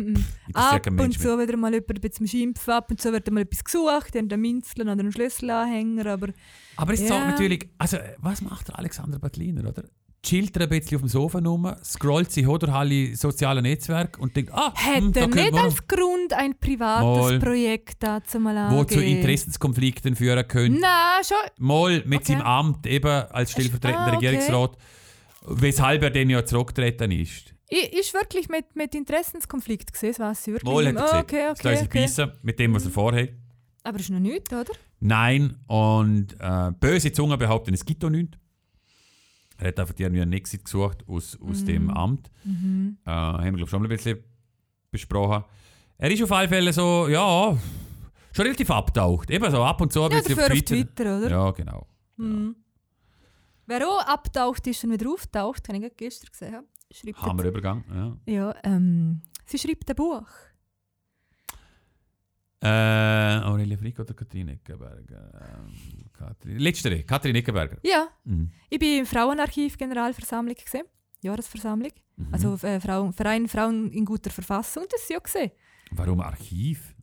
[0.48, 3.42] interessiert Ab und zu wieder mal jemand ein bisschen schimpfen, ab und zu wird mal
[3.42, 6.30] etwas gesucht, dann den Minzeln oder einen Schlüsselanhänger, aber
[6.78, 7.08] Aber es Ja.
[7.10, 9.84] zeigt natürlich, also was macht der Alexander Battliner, oder?
[10.26, 14.36] Chillt er ein bisschen auf dem Sofa rum, scrollt sich durch alle sozialen Netzwerke und
[14.36, 17.40] denkt, ah, hat hm, er nicht als Grund ein privates Mal.
[17.40, 19.18] Projekt dazu mal wo zu angehen?
[19.18, 20.80] Interessenskonflikten führen könnte.
[20.80, 21.38] Nein, schon.
[21.60, 22.32] Mal mit Okay.
[22.34, 24.28] seinem Amt eben als stellvertretender Ah, okay.
[24.30, 24.78] Regierungsrat,
[25.48, 27.54] weshalb er dann ja zurückgetreten ist.
[27.70, 30.74] Ich, ist wirklich mit, mit Interessenskonflikt gesehen, das weiß ich wirklich.
[30.74, 31.20] Mal hat er gesehen.
[31.20, 32.24] okay, Das lässt okay, sich okay.
[32.26, 33.30] beißen mit dem, was er vorhat.
[33.84, 34.72] Aber ist noch nichts, oder?
[35.00, 38.38] Nein, und äh, böse Zungen behaupten, es gibt auch nichts.
[39.58, 41.66] Er hat einfach irgendwie einen Exit gesucht aus, aus Mhm.
[41.66, 42.30] dem Amt.
[42.46, 42.50] Äh,
[43.10, 44.20] haben wir, glaube ich, schon mal ein bisschen
[44.92, 45.44] besprochen.
[45.98, 47.58] Er ist auf alle Fälle so, ja,
[48.34, 49.30] schon relativ abtaucht.
[49.32, 50.76] Eben so ab und zu ein Ja, bisschen auf auf Twitter.
[50.76, 51.30] Twitter, oder?
[51.30, 51.88] Ja, genau.
[52.18, 52.56] Mhm.
[53.68, 56.64] Wer auch abtaucht ist und wieder auftaucht, habe ich gestern gesehen.
[56.92, 57.84] Schreibt Hammerübergang.
[57.94, 58.18] Ja.
[58.34, 60.28] Ja, ähm, sie schreibt ein Buch.
[62.62, 62.68] Äh,
[63.44, 65.32] Aurelia Frick oder Katrin Eckenberger?
[65.66, 67.78] Ähm, Katrin, letztere, Katrin Eckenberger.
[67.84, 68.50] Ja, Mhm.
[68.70, 70.86] ich bin im Frauenarchiv Generalversammlung gesehen.
[71.22, 71.92] Jahresversammlung.
[72.18, 72.28] Mhm.
[72.34, 75.52] Also äh, Frauen, Verein Frauen in guter Verfassung, das ja gesehen.
[75.92, 76.96] Warum Archiv?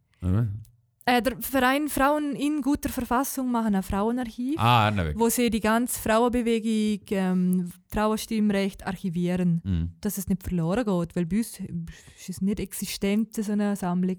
[1.05, 6.01] Äh, der Verein Frauen in guter Verfassung machen ein Frauenarchiv, Ah, wo sie die ganze
[6.01, 9.93] Frauenbewegung, ähm, Frauenstimmrecht archivieren, Mhm.
[10.01, 14.19] dass es nicht verloren geht, weil bei uns ist es nicht existent, so eine Sammlung.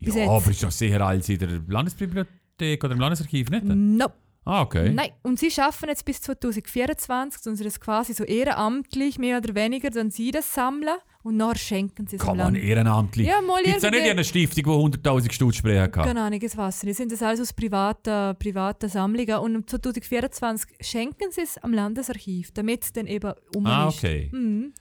[0.00, 0.30] Bis Ja, jetzt.
[0.30, 3.64] aber ist doch sicher als in der Landesbibliothek oder im Landesarchiv, nicht?
[3.64, 4.06] No.
[4.44, 4.90] Ah, okay.
[4.94, 9.54] Nein, und sie schaffen jetzt bis 2024, und sie das quasi so ehrenamtlich, mehr oder
[9.54, 13.26] weniger, dann sie das sammeln und nachher schenken sie es Kann man ehrenamtlich.
[13.26, 16.04] Ja, mal Gibt es ja nicht eine Stiftung, die 100'000 Stutz sprechen kann?
[16.06, 16.96] Keine Ahnung, weiß ich nicht.
[16.96, 22.52] Sind das alles aus privaten, privaten Sammlungen und im 2024 schenken sie es am Landesarchiv,
[22.52, 23.98] damit es dann eben um Ah, ist.
[23.98, 24.30] okay.
[24.32, 24.72] Mhm.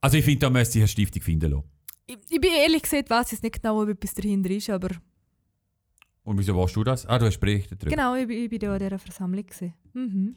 [0.00, 1.64] Also ich finde, da müsste ich eine Stiftung finden lassen.
[2.10, 4.88] Ich, ich bin ehrlich gesagt, weiß jetzt nicht genau, ob etwas dahinter ist, aber
[6.24, 7.04] Und wieso weißt du das?
[7.06, 7.94] Ah, du hast berichtet darüber.
[7.94, 9.44] genau, ich, bin- ich bin da an dieser Versammlung.
[9.46, 9.74] Gewesen.
[9.92, 10.36] Mhm.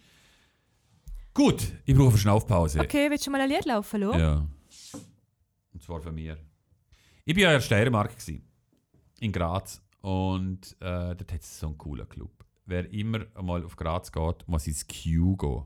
[1.33, 2.81] Gut, ich brauche eine Schnaufpause.
[2.81, 4.19] Okay, willst du mal ein Lied laufen lassen?
[4.19, 4.47] Ja.
[5.73, 6.37] Und zwar von mir.
[7.23, 8.43] Ich war ja in der Steiermark, gewesen,
[9.21, 9.81] in Graz.
[10.01, 12.31] Und äh, dort hat es so einen coolen Club.
[12.65, 15.63] Wer immer einmal auf Graz geht, muss ins Q gehen.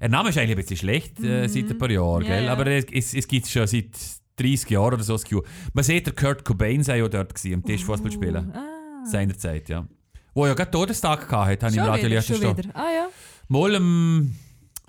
[0.00, 2.48] Der Name ist eigentlich ein bisschen schlecht äh, seit ein paar Jahren, Ja, gell?
[2.50, 3.90] aber es, es, es gibt es schon seit
[4.36, 5.42] 30 Jahren oder so das Q.
[5.72, 8.52] Man sieht, der Kurt Cobain sei ja dort gewesen, am Tisch Fußball spielen.
[8.54, 9.04] Ah.
[9.04, 9.86] Seinerzeit, ja.
[10.34, 12.74] Wo ja gerade Todestag gehabt hat, habe ich im Radio wieder, schon wieder.
[12.74, 13.08] Ah ja,
[13.48, 14.36] Mal am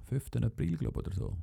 [0.10, 0.44] 5.
[0.44, 1.38] April, glaube ich, oder so.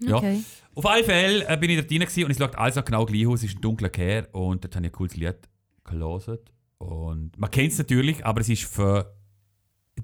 [0.00, 0.16] Ja.
[0.16, 0.42] okay.
[0.74, 3.26] Auf alle Fälle äh, bin ich dort rein und es schaut alles noch genau gleich
[3.26, 3.40] aus.
[3.40, 5.36] Es ist ein dunkler Kehr und dort habe ich ein cooles Lied
[5.84, 6.38] gelesen.
[6.78, 9.14] Und man kennt es natürlich, aber es ist für.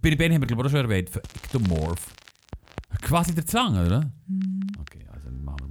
[0.02, 2.12] Bei Band haben wir glaube ich auch schon erwähnt, für Ectomorph.
[3.00, 4.12] Quasi der Zwang, oder?
[4.80, 5.65] Okay, also dann machen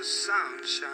[0.00, 0.88] the sunshine.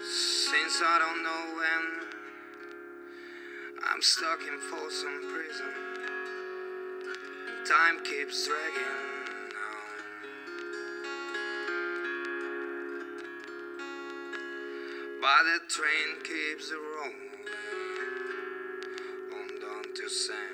[0.00, 1.84] Since I don't know when,
[3.82, 5.72] I'm stuck in Folsom Prison.
[7.66, 8.94] Time keeps dragging
[9.56, 9.90] on.
[15.20, 17.30] But the train keeps rolling
[19.34, 20.49] on down to San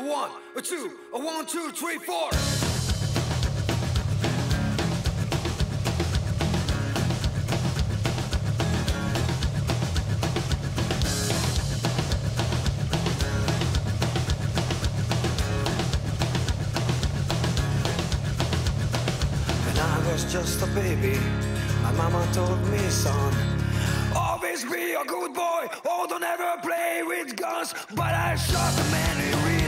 [0.00, 2.30] A one, a two, a one, two, three, four.
[20.30, 21.18] Just a baby,
[21.82, 23.34] my mama told me, son,
[24.14, 25.66] always be a good boy.
[25.84, 27.74] Oh, don't ever play with guns.
[27.96, 29.39] But I shot the man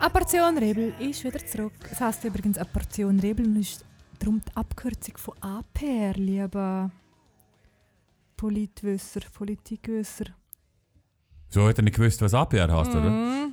[0.00, 1.74] Eine Portion Rebel ist wieder zurück.
[1.90, 3.84] Es heisst übrigens eine Portion Rebel und ist
[4.18, 6.90] darum die Abkürzung von APR, lieber
[8.34, 10.24] Politwisser, Politikwisser.
[11.50, 13.10] So hat er nicht gewusst, was APR heißt, oder?
[13.10, 13.52] Mhm.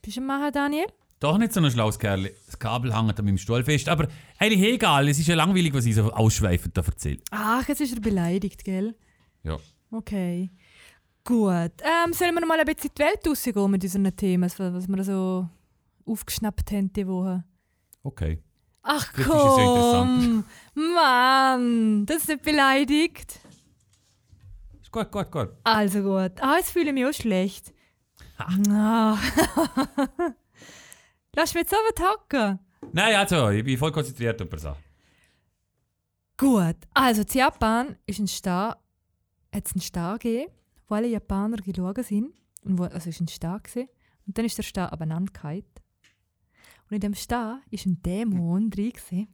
[0.00, 0.86] Bist du am Machen, Daniel?
[1.18, 2.30] Doch nicht so ein schlaues Kerl.
[2.46, 3.90] Das Kabel hängt an meinem Stuhl fest.
[3.90, 7.18] Aber eigentlich egal, es ist ja langweilig, was ich so ausschweifend da erzähle.
[7.32, 8.94] Ach, jetzt ist er beleidigt, gell?
[9.42, 9.58] Ja.
[9.90, 10.48] Okay.
[11.24, 11.72] Gut.
[11.82, 14.88] Ähm, sollen wir noch mal ein bisschen in die Welt rausgehen mit unseren Themen, was
[14.88, 15.48] wir so
[16.06, 17.44] aufgeschnappt haben diese Woche?
[18.02, 18.42] Okay.
[18.82, 20.44] Ach Das ist ja komm!
[20.74, 23.40] Mann, das ist nicht beleidigt.
[24.80, 25.50] Ist gut, gut, gut.
[25.64, 26.32] Also gut.
[26.40, 27.72] Ah, jetzt fühle ich mich auch schlecht.
[28.38, 29.18] Ah.
[31.36, 32.58] Lass mich jetzt aber hocken.
[32.92, 34.78] Nein, also, ich bin voll konzentriert auf eine Sache.
[36.38, 36.76] Gut.
[36.94, 38.78] Also, in Japan ist ein Star,
[39.54, 40.50] hat es einen Star gegeben,
[40.90, 42.32] wo alle Japaner geschaut sind.
[42.64, 43.60] Und wo, also, es war ein Star.
[43.60, 43.88] Gewesen.
[44.26, 45.64] Und dann ist der Star abeinandergefallen.
[46.88, 48.90] Und in dem Star ist ein Dämon drin.
[48.90, 49.28] Gewesen.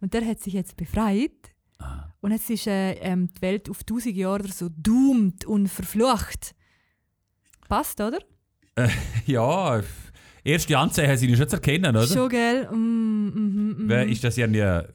[0.00, 1.30] Und der hat sich jetzt befreit.
[2.20, 6.54] Und jetzt ist äh, ähm, die Welt auf tausend Jahre so doomed und verflucht.
[7.68, 8.18] Passt, oder?
[9.26, 10.12] Ja, f-
[10.42, 12.06] erste Anzeichen sind schon zu erkennen, oder?
[12.06, 12.68] Schon, gell?
[12.70, 13.84] Mm, mhm.
[13.86, 14.92] Wer, ist das ja eine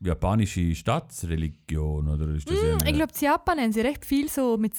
[0.00, 2.08] japanische Staatsreligion?
[2.08, 4.74] Oder ist das Mm, eine, ich glaube, in Japan haben sie recht viel so mit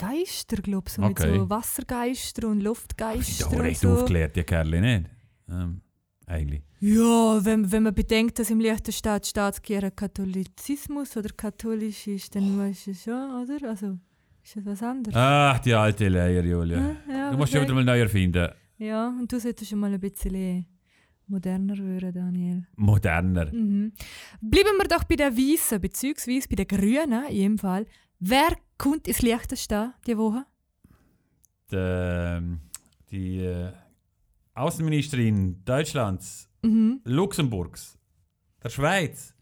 [0.00, 1.30] Ge Geister, glaub, so Okay.
[1.30, 3.90] mit so Wassergeister und Luftgeister doch und recht so.
[3.92, 5.10] aufgeklärt, die Kerle, nicht?
[5.48, 5.80] Ähm,
[6.26, 6.62] eigentlich.
[6.80, 12.86] Ja, wenn, wenn man bedenkt, dass im Liechtenstaat Staatskirche Katholizismus oder katholisch ist, dann weißt
[12.88, 13.68] du schon, oder?
[13.68, 13.98] Also,
[14.42, 15.16] ist das was anderes?
[15.16, 16.96] Ach, die alte Leier, Julia.
[17.08, 18.48] ja, Du musst schon wieder mal neu erfinden.
[18.78, 20.64] Ja, und du solltest schon mal ein bisschen
[21.26, 22.66] moderner werden, Daniel.
[22.76, 23.52] Moderner.
[23.52, 23.92] Mhm.
[24.40, 27.86] Bleiben wir doch bei den Weißen, beziehungsweise bei den Grünen in jedem Fall.
[28.18, 30.44] Wer kommt ins Liechtenstein diese Woche?
[31.70, 32.60] Die, ähm,
[33.10, 33.72] die äh,
[34.54, 37.00] Außenministerin Deutschlands, Mhm.
[37.04, 37.96] Luxemburgs,
[38.62, 39.34] der Schweiz,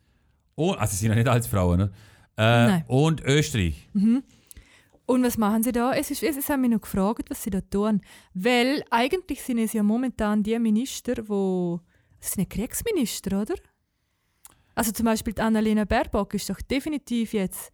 [0.55, 1.93] und, also sie sind ja nicht als Frauen, ne?
[2.37, 3.89] Äh, und Österreich.
[5.07, 5.93] Und was machen sie da?
[5.95, 8.03] Es, ist, es haben mich noch gefragt, was sie da tun.
[8.35, 11.81] Weil eigentlich sind es ja momentan die Minister, wo.
[12.21, 13.55] Es sind ja Kriegsminister, oder?
[14.77, 17.73] Also zum Beispiel die Annalena Baerbock ist doch definitiv jetzt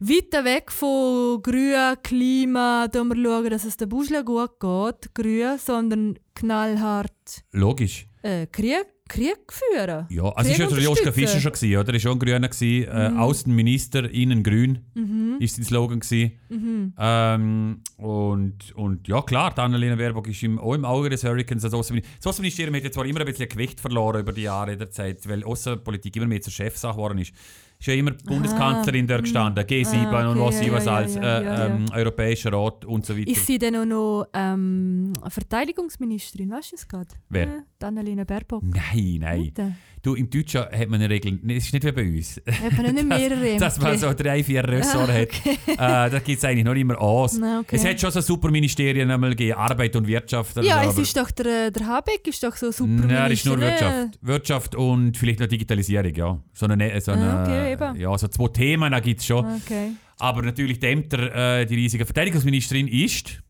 [0.00, 5.58] weiter weg von Grün, Klima, da wir schauen, dass es der Buschle gut geht, Grün,
[5.58, 8.06] sondern knallhart Logisch.
[8.22, 10.06] äh, Krieg, Krieg führen.
[10.08, 11.12] Ja, also ist ja Krieg der Joschka.
[11.12, 11.94] Fischer schon gewesen, oder?
[11.94, 12.88] Ist schon ein Grüner gewesen.
[12.88, 15.36] Äh, Außenminister, innen grün, Mhm.
[15.40, 16.94] ist sein Slogan gewesen.
[16.98, 21.62] Ähm, und, und ja, klar, die Annalena Baerbock ist im, auch im Auge des Hurricanes.
[21.64, 25.28] Das Außenministerium hat jetzt zwar immer ein bisschen Gewicht verloren über die Jahre der Zeit,
[25.28, 27.32] weil Außenpolitik immer mehr zur Chefsache geworden ist.
[27.80, 30.84] Ist ja immer die Bundeskanzlerin dort gestanden, G7 Ah, okay, und was ja, ich was
[30.84, 31.66] ja, als ja, äh, ja, ja.
[31.66, 33.30] ähm, Europäischer Rat und so weiter.
[33.30, 36.50] Ist sie denn auch noch ähm, Verteidigungsministerin?
[36.50, 37.08] Weißt du es gerade?
[37.30, 37.64] Wer?
[37.80, 38.62] Äh, die Annalena Baerbock.
[38.62, 39.52] Nein, nein.
[39.56, 39.70] Äh,
[40.02, 42.40] Du, im Deutschen hat man eine Regel, es ist nicht wie bei uns.
[42.46, 45.28] Hat man nicht mehrere dass man so drei, vier Ressorts hat.
[45.66, 47.36] Äh, da gibt es eigentlich noch immer aus.
[47.38, 47.76] Na, okay.
[47.76, 50.56] Es hat schon so Superministerien einmal gegeben, Arbeit und Wirtschaft.
[50.62, 53.58] Ja, es ist doch der, der Habeck ist doch so super Nein, das ist nur
[53.58, 53.66] ne?
[53.66, 54.18] Wirtschaft.
[54.22, 56.42] Wirtschaft und vielleicht noch Digitalisierung, ja.
[56.54, 58.00] So eine, so eine, Ah, okay, eben.
[58.00, 59.44] ja, so zwei Themen gibt es schon.
[59.44, 59.90] Okay.
[60.18, 63.42] Aber natürlich die Ämter, äh, die riesige Verteidigungsministerin ist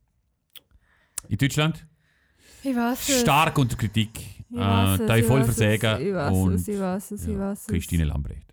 [1.28, 1.86] in Deutschland
[2.62, 3.20] Ich weiß es.
[3.22, 4.10] stark unter Kritik.
[4.50, 6.00] Ich Äh, weiß es, da ich voll versägen.
[6.00, 7.66] Ich weiß es, ich weiß es, ich weiß es.
[7.66, 8.46] Christine Lambrecht.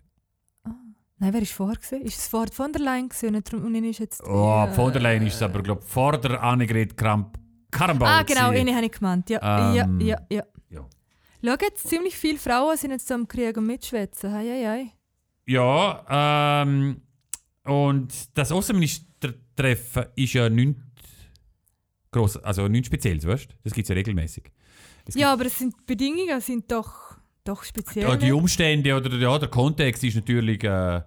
[1.20, 1.76] Nein, wer war vorher?
[1.76, 2.02] gewesen?
[2.02, 3.34] Ist es vor von der Leyen gewesen?
[3.34, 4.22] und ist jetzt...
[4.22, 8.08] Oh, die, von der Leyen äh, ist es aber, glaube ich, vor der Annegret Kramp-Karrenbauer.
[8.08, 9.28] Ah, genau, eine habe ich gemeint.
[9.28, 10.42] Ja, Ähm, ja, ja, ja.
[10.70, 10.86] ja.
[11.44, 14.32] Schau jetzt, ziemlich viele Frauen sind jetzt am Krieg und mitschwätzen.
[14.32, 14.92] Hei, hei, hei.
[15.46, 17.02] Ja, ähm,
[17.64, 20.80] und das Außenministertreffen ist ja nichts
[22.10, 23.54] gross, also nichts Spezielles, weißt du?
[23.64, 24.50] Das gibt es ja regelmäßig.
[25.14, 28.08] Ja, aber es sind, die Bedingungen sind doch, doch speziell.
[28.08, 28.32] Ja, die?
[28.32, 31.02] Umstände oder ja, der Kontext ist natürlich, äh,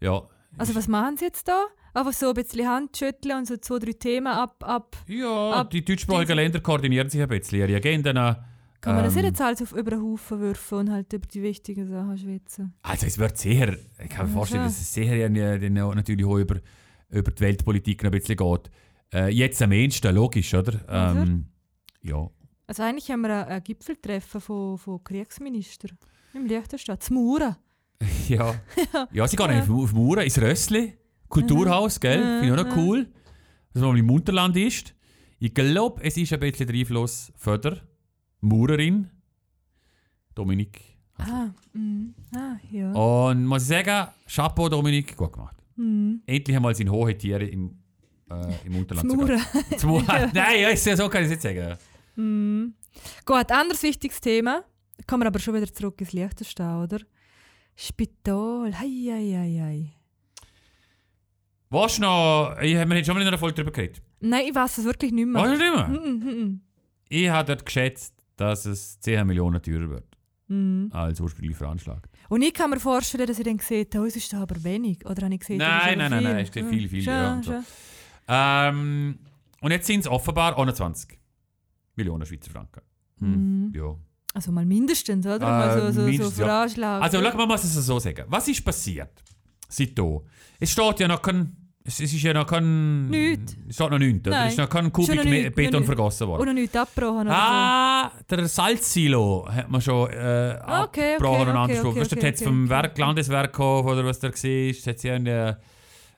[0.00, 0.22] ja.
[0.58, 1.64] also was machen sie jetzt da?
[1.96, 4.56] Einfach so ein bisschen Handschütteln und so zwei, drei Themen ab...
[4.64, 4.96] ab.
[5.06, 7.60] Ja, Ab die deutschsprachigen Länder koordinieren sich ein bisschen.
[7.60, 8.16] Ihre Agenden.
[8.16, 8.34] äh,
[8.80, 11.42] Kann man das ähm, jetzt alles auf über den Haufen werfen und halt über die
[11.44, 12.74] wichtigen Sachen schwätzen?
[12.82, 16.26] Also es wird sehr, ich kann mir Ja, vorstellen, dass es sehr ja, auch natürlich
[16.26, 16.56] auch über,
[17.10, 18.70] über die Weltpolitik noch ein bisschen geht.
[19.14, 20.80] Äh, jetzt am ehesten, logisch, oder?
[20.88, 21.46] Ähm,
[22.02, 22.28] ja.
[22.66, 25.96] Also eigentlich haben wir ein, Gipfeltreffen von, von Kriegsministern
[26.34, 27.56] im Liechtenstadt, zu Mura.
[28.28, 28.54] Ja.
[29.12, 29.62] ja, sie gehen Ja.
[29.72, 30.94] auf, Mauern ins Rössli,
[31.28, 32.40] Kulturhaus, gell?
[32.40, 33.06] Finde ich auch noch cool,
[33.72, 34.94] dass man im Unterland ist.
[35.38, 37.78] Ich glaube, es ist ein bisschen der Einfluss von der
[38.40, 39.10] Maurerin,
[40.34, 40.80] Dominik.
[41.18, 42.92] Ah, mm, ah ja.
[42.92, 45.56] Und muss ich sagen, Chapeau Dominik, gut gemacht.
[45.76, 46.16] Mm.
[46.26, 47.78] Endlich einmal sind hohe Tiere im,
[48.42, 49.10] äh, im Unterland.
[49.10, 49.38] Zu sogar.
[49.38, 49.78] Mura.
[49.78, 50.30] Zu Mauern.
[50.34, 51.78] Nein, ja, ist ja so kann ich es nicht sagen.
[52.16, 52.74] Mm.
[53.24, 54.64] Gut, anderes wichtiges Thema.
[55.06, 57.00] Kommen wir aber schon wieder zurück ins Liechtenstein, oder?
[57.76, 59.92] Spital, hei, hei, hei, hei.
[61.70, 62.56] Was noch?
[62.62, 64.00] Ich, wir haben schon mal in einer Folge darüber geredet.
[64.20, 65.42] Nein, ich weiß es wirklich nicht mehr.
[65.42, 65.88] Was nicht mehr?
[65.88, 66.60] Mm, mm, mm,
[67.08, 70.16] Ich habe dort geschätzt, dass es 10 Millionen teurer wird
[70.48, 70.86] mm.
[70.92, 72.08] als ursprünglich veranschlagt.
[72.28, 75.04] Und ich kann mir vorstellen, dass ich dann habe, oh, es ist doch aber wenig.
[75.04, 77.34] Oder habe ich gesehen, Nein, ist nein, nein, nein, es steht viel, viel, Schon, ja,
[77.34, 77.52] und so.
[77.52, 77.64] schon.
[78.28, 79.18] Ähm,
[79.60, 81.18] und jetzt sind es offenbar 21
[81.96, 82.82] Millionen Schweizer Franken.
[83.18, 83.66] Hm.
[83.66, 83.72] Mhm.
[83.74, 83.96] Ja.
[84.34, 85.36] Also mal mindestens, oder?
[85.36, 86.46] Äh, mal so, so, so mindestens, ja.
[86.46, 87.02] veranschlagen.
[87.04, 88.24] Also, schau, man muss es so sagen.
[88.28, 89.22] Was ist passiert
[89.68, 90.20] seitdem?
[90.58, 91.56] Es steht ja noch kein.
[91.86, 93.06] Es es ist ja noch kein.
[93.10, 93.56] Nichts.
[93.68, 94.28] Es steht noch nichts.
[94.28, 94.46] Nein.
[94.46, 96.42] Es ist noch kein Kubik noch noch Beton vergossen worden.
[96.42, 101.58] Oder nichts abgebrochen Ah, der Salzsilo hat man schon äh, okay, abgebrochen okay, und okay,
[101.58, 101.88] anderswo.
[101.90, 102.70] okay, weißt du, okay, okay, vom okay.
[102.70, 105.58] Werk, Landeswerk oder was da war, hat sie eine,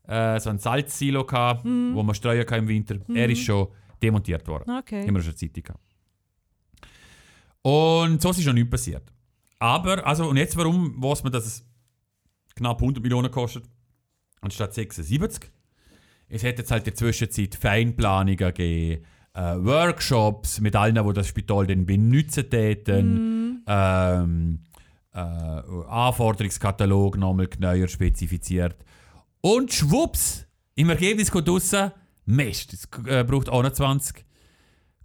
[0.08, 1.94] äh, so ein Salzsilo gehabt, Mhm.
[1.94, 2.96] wo man streuen kann im Winter.
[3.14, 3.68] Er ist schon
[4.02, 4.70] demontiert worden.
[4.78, 5.06] Okay.
[5.06, 5.82] Immer schon eine Zeitung gehabt.
[7.62, 9.12] Und so ist noch nichts passiert.
[9.58, 11.64] Aber, also, und jetzt warum weiß man, dass es
[12.54, 13.64] knapp 100 Millionen kostet,
[14.40, 15.50] anstatt 76?
[16.28, 21.28] Es hat jetzt halt in der Zwischenzeit Feinplanungen gegeben, äh, Workshops mit allen, die das
[21.28, 24.60] Spital dann benutzen täten, ähm,
[25.12, 28.76] äh, Anforderungskatalog nochmal genauer spezifiziert.
[29.46, 31.70] Und schwupps, im Ergebnis kommt raus,
[32.24, 34.24] Mist, es äh, braucht 21,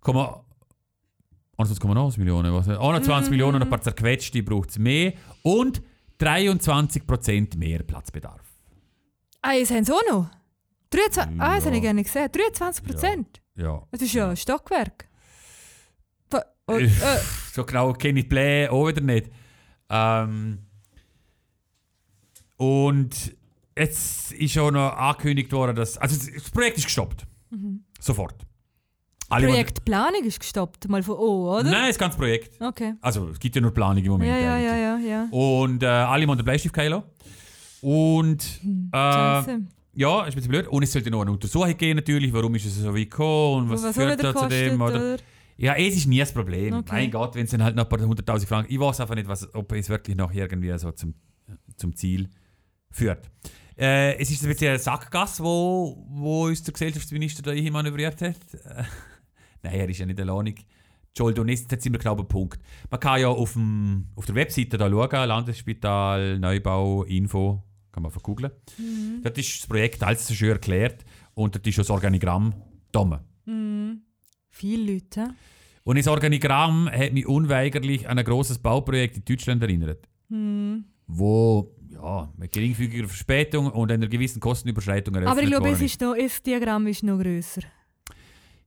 [0.04, 2.52] 21,9 Millionen.
[2.52, 5.84] Was, 21 Millionen, und ein paar zerquetschte braucht es mehr und
[6.20, 8.42] 23% mehr Platzbedarf.
[9.44, 10.32] Ah, jetzt haben sie auch noch.
[10.90, 11.66] 23, Ah, das Ja.
[11.68, 12.32] habe ich gerne gesehen.
[12.32, 13.42] 23 Prozent.
[13.56, 13.84] Ja.
[13.92, 15.08] Das ist ja ein Stockwerk.
[16.34, 16.40] Oh,
[16.74, 16.90] Äh, äh,
[17.54, 19.30] So genau kenne ich die Pläne auch wieder nicht.
[19.88, 20.66] Ähm,
[22.58, 23.36] und
[23.82, 25.98] jetzt ist auch noch angekündigt worden, dass.
[25.98, 27.26] Also das Projekt ist gestoppt.
[28.00, 28.46] Sofort.
[29.30, 31.64] Alle, Projektplanung ist gestoppt, mal von O, oder?
[31.64, 32.60] Nein, das ganze Projekt.
[32.62, 32.96] Okay.
[33.00, 34.30] Also es gibt ja nur Planung im Moment.
[34.30, 35.28] Ja, ja, ja, ja, ja.
[35.32, 37.04] Und äh, alle haben den Bleistift lassen.
[37.82, 39.62] Und äh, Scheiße.
[39.94, 40.68] ja, ist ein bisschen blöd.
[40.68, 43.70] Und es sollte noch eine Untersuchung geben natürlich, warum ist es so weit gekommen und
[43.70, 44.82] was, Was führt da zu dem.
[44.82, 44.96] Oder?
[45.14, 45.18] oder?
[45.56, 46.74] Ja, es ist nie das Problem.
[46.74, 46.90] Okay.
[46.92, 48.74] Mein Gott, wenn es dann halt noch ein paar hunderttausend Franken.
[48.74, 51.14] Ich weiß einfach nicht, was, ob es wirklich noch irgendwie so zum,
[51.78, 52.30] zum Ziel
[52.90, 53.30] führt.
[53.78, 58.22] Äh, es ist ein bisschen eine Sackgasse, wo, wo uns der Gesellschaftsminister da hier manövriert
[58.22, 58.36] hat.
[58.54, 58.84] Äh,
[59.64, 60.56] Nein, er ist ja nicht alleine.
[61.16, 62.60] Joel Donist hat immer genau einen Punkt.
[62.90, 68.12] Man kann ja auf, dem, auf der Webseite da schauen, Landesspital, Neubau, Info, kann man
[68.12, 68.52] vergoogeln.
[69.22, 71.04] Dort ist das Projekt alles so schön erklärt
[71.34, 72.54] und dort ist das Organigramm
[72.92, 73.22] da.
[74.50, 75.34] Viele Leute.
[75.84, 80.08] Und das Organigramm hat mich unweigerlich an ein grosses Bauprojekt in Deutschland erinnert.
[81.08, 86.02] Wo ja, mit geringfügiger Verspätung und einer gewissen Kostenüberschreitung eröffnet Aber ich glaube, es, ist
[86.02, 87.62] noch, das Diagramm ist noch grösser.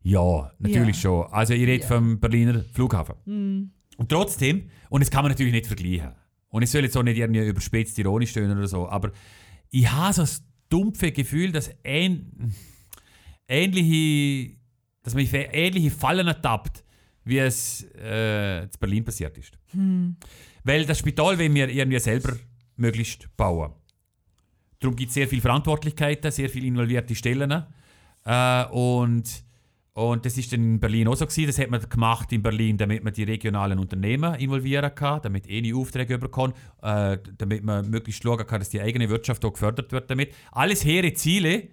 [0.03, 1.03] Ja, natürlich Ja.
[1.03, 1.33] schon.
[1.33, 1.88] Also ich rede Ja.
[1.88, 3.73] vom Berliner Flughafen.
[3.97, 6.12] Und trotzdem, und das kann man natürlich nicht vergleichen.
[6.49, 9.11] Und ich soll jetzt auch nicht irgendwie überspitzt ironisch stöhnen oder so, aber
[9.70, 12.53] ich habe so das dumpfe Gefühl, dass ähn
[13.49, 14.57] ähnliche,
[15.03, 16.85] dass man ähnliche Fallen ertappt,
[17.25, 19.59] wie es äh, in Berlin passiert ist.
[20.64, 22.37] Weil das Spital wollen wir irgendwie selber
[22.77, 23.73] möglichst bauen.
[24.81, 27.65] Darum gibt es sehr viel Verantwortlichkeiten, sehr viele involvierte Stellen.
[28.25, 29.45] Äh, und,
[29.95, 31.47] und das ist dann in Berlin auch so gewesen.
[31.47, 35.61] Das hat man gemacht in Berlin, damit man die regionalen Unternehmen involvieren kann, damit eh
[35.63, 39.93] nie Aufträge bekommen, äh, damit man möglichst schauen kann, dass die eigene Wirtschaft auch gefördert
[39.93, 40.35] wird damit.
[40.53, 41.69] Alles hehre Ziele,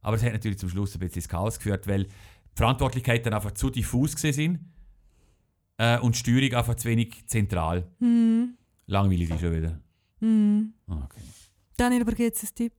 [0.00, 2.10] aber es hat natürlich zum Schluss ein bisschen ins Chaos geführt, weil die
[2.56, 4.58] Verantwortlichkeiten einfach zu diffus sind
[5.76, 7.88] äh, und die Steuerung einfach zu wenig zentral.
[8.86, 9.80] Langweilig ist schon wieder.
[10.20, 11.20] Ah, Okay.
[11.76, 12.72] Daniel, aber gibt es einen Tipp?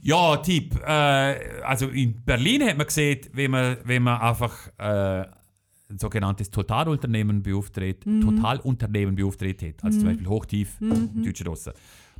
[0.00, 0.74] Ja, Tipp.
[0.86, 5.26] Äh, also in Berlin hat man gesehen, wenn man, wenn man einfach äh,
[5.90, 9.82] ein sogenanntes Totalunternehmen beauftragt, Totalunternehmen beauftragt hat.
[9.84, 11.72] Also zum Beispiel Hochtief im deutschen Russen.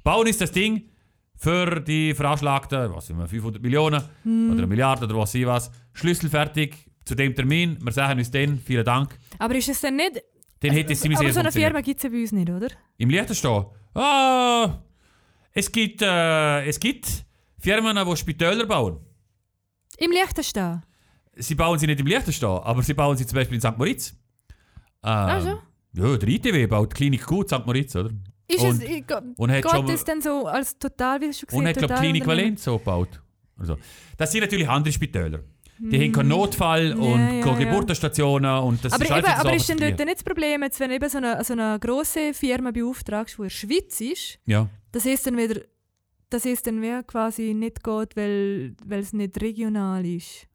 [0.02, 0.84] Bauen ist das Ding
[1.36, 5.70] für die veranschlagten, was sind wir, 500 Millionen oder eine Milliarde oder was ich was.
[5.92, 7.78] Schlüssel fertig zu dem Termin.
[7.82, 8.58] Wir sagen uns den.
[8.58, 9.18] Vielen Dank.
[9.38, 10.22] Aber ist es denn nicht...
[10.62, 11.52] Den hätte es ziemlich aber so eine.
[11.52, 12.66] Firma gibt es ja bei uns nicht, oder?
[12.96, 13.66] Im Liechtenstein?
[13.98, 14.78] Ah,
[15.52, 17.24] es gibt, äh, es gibt
[17.58, 19.00] Firmen, die Spitäler bauen.
[19.98, 20.82] Im Liechtenstein.
[21.34, 23.76] Sie bauen sie nicht im Liechtenstein, aber sie bauen sie zum Beispiel in St.
[23.76, 24.10] Moritz.
[24.10, 24.14] Ähm,
[25.02, 25.58] Ach so.
[25.94, 27.64] Ja, der ITW baut Klinik gut St.
[27.66, 28.10] Moritz, oder?
[28.46, 29.04] Ist Und- es, ich,
[29.36, 31.74] und hat geht schon es denn so als total, wie du schon gesagt Und hat,
[31.76, 32.26] glaube total Klinik?
[32.26, 33.20] Valenz so gebaut.
[33.58, 33.76] Also,
[34.16, 35.40] das sind natürlich andere Spitäler.
[35.80, 37.38] Die haben keinen Notfall und Mhm.
[37.38, 37.70] ja, keine ja.
[37.70, 40.90] Geburtenstationen und das Aber, ist eben, aber ist denn dort nicht das Problem, jetzt, wenn
[40.90, 44.68] du eben so eine, so eine grosse Firma beauftragst, die in der Schweiz ist, Ja.
[44.92, 45.60] dass es dann wieder
[46.30, 47.82] dass es dann wieder quasi nicht
[48.14, 50.46] weil, weil es nicht regional ist.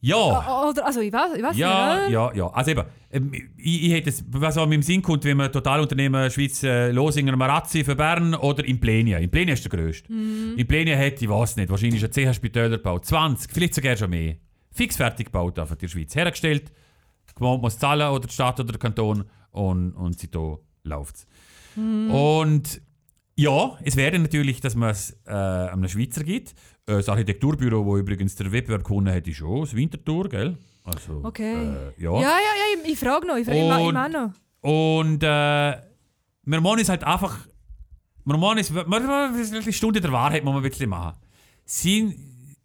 [0.00, 0.68] Ja.
[0.68, 1.56] Oder, also ich weiß, ich weiß.
[1.56, 2.12] Ja, nicht.
[2.12, 2.46] ja, ja.
[2.48, 5.50] Also eben, ähm, ich, ich hätte es, was auch mit dem Sinn kommt, wenn man
[5.50, 9.18] Totalunternehmen Schweiz, äh, Losinger, Marazzi für Bern oder Implenia.
[9.18, 10.12] Implenia ist der grösste.
[10.12, 10.54] Mhm.
[10.56, 13.06] Implenia hat, ich weiß nicht, wahrscheinlich ein CH-Spitäler gebaut.
[13.06, 14.36] 20, vielleicht sogar schon mehr.
[14.70, 16.14] Fix fertig gebaut einfach in der Schweiz.
[16.14, 16.70] Hergestellt,
[17.38, 21.26] Gemeinde muss zahlen oder die Stadt oder der Kanton und, und seitdem läuft es.
[21.76, 22.10] Mhm.
[22.10, 22.80] Und
[23.38, 26.50] ja, es wäre natürlich, dass man es äh, einem Schweizer gibt.
[26.86, 30.58] Äh, Das Architekturbüro, wo übrigens der Wettbewerb gewonnen hat, ist schon das Winterthur, gell?
[30.84, 31.52] Also, Okay.
[31.54, 34.32] Äh, Ja, ja, ja, ich, ich frage noch, ich frage meine noch.
[34.60, 35.72] Und äh,
[36.50, 37.46] wir wollen es halt einfach.
[38.24, 38.74] Wir wollen es.
[38.74, 41.16] Wir, wir, die Stunde der Wahrheit muss man ein bisschen machen.
[41.64, 42.16] Sie,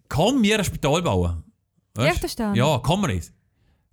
[0.09, 1.43] komm, wir ein Spital bauen.
[1.93, 2.13] Weisst?
[2.13, 2.55] Liechtenstein?
[2.55, 3.32] Ja, komm wir es.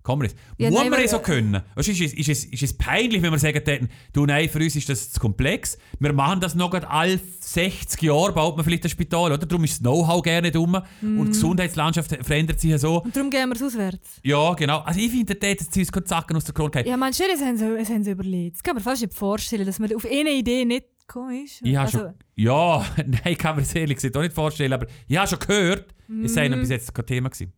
[0.03, 0.35] Komm wir es.
[0.57, 1.61] Ja, Muss nein, man es so können?
[1.75, 4.59] Weißt, ist, es, ist, es, ist es peinlich, wenn wir sagen täten, du nein, für
[4.59, 5.77] uns ist das zu komplex.
[5.99, 9.37] Wir machen das noch gerade alle 60 Jahre, baut man vielleicht ein Spital, oder?
[9.37, 11.25] Darum ist das Know-how gerne dumm und Mhm.
[11.25, 13.01] die Gesundheitslandschaft verändert sich ja so.
[13.01, 14.19] Und darum gehen wir es auswärts.
[14.23, 14.79] Ja, genau.
[14.79, 16.87] Also ich finde, da hätte es uns Zacken aus der Krone gefallen.
[16.87, 18.55] Ja, du, das haben sie, das haben sie überlegt.
[18.55, 21.61] Das kann man fast nicht vorstellen, dass man auf eine Idee nicht gekommen ist.
[21.63, 22.13] Ich also, schon.
[22.35, 25.93] Ja, nein, kann mir das ehrlich gesagt auch nicht vorstellen, aber ich habe schon gehört,
[26.23, 27.53] es sei noch bis jetzt kein Thema gewesen.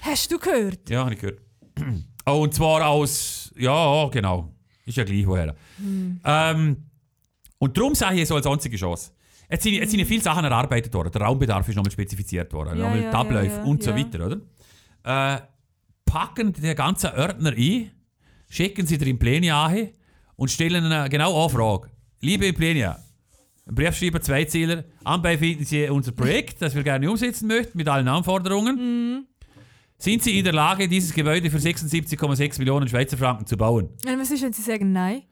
[0.00, 0.90] Hast du gehört?
[0.90, 1.40] Ja, habe ich gehört.
[2.26, 3.52] Oh, und zwar aus.
[3.56, 4.52] Ja, genau.
[4.84, 5.54] Ist ja gleich woher.
[6.24, 6.76] Ähm,
[7.58, 9.12] und darum sage ich so als einzige Chance.
[9.50, 11.10] Jetzt sind, jetzt sind ja viele Sachen erarbeitet worden.
[11.12, 12.78] Der Raumbedarf ist nochmal spezifiziert worden.
[12.78, 14.40] Ja, nochmal ja, die Abläufe ja, und so weiter, oder?
[15.04, 15.40] Äh,
[16.04, 17.90] packen den ganzen Ordner ein,
[18.48, 19.88] schicken sie den Plenia an
[20.36, 21.90] und stellen genau eine Frage.
[22.20, 22.98] Liebe Plenia,
[23.66, 29.26] Briefschreiber, Zweizähler, anbei finden Sie unser Projekt, das wir gerne umsetzen möchten, mit allen Anforderungen.
[30.02, 33.88] Sind Sie in der Lage, dieses Gebäude für 76,6 Millionen Schweizer Franken zu bauen?
[34.04, 35.22] Ja, was ist, wenn sie sagen Nein?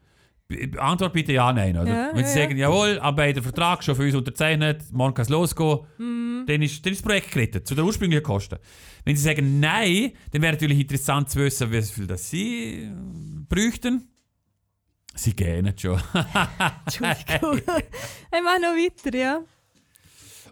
[0.78, 1.76] Antwort bitte ja, nein.
[1.76, 1.88] Oder?
[1.88, 5.80] Ja, Wenn Sie ja, sagen, jawohl, Arbeitervertrag schon für uns unterzeichnet, morgen kann es losgehen,
[5.98, 6.44] Mhm.
[6.46, 8.58] dann, ist, dann ist das Projekt gerettet, zu den ursprünglichen Kosten.
[9.04, 12.90] Wenn Sie sagen nein, dann wäre natürlich interessant zu wissen, wie viel das Sie äh,
[13.48, 14.08] bräuchten.
[15.16, 16.00] Sie gehen schon.
[16.84, 17.58] Entschuldigung.
[17.58, 19.40] ich mache noch weiter, ja.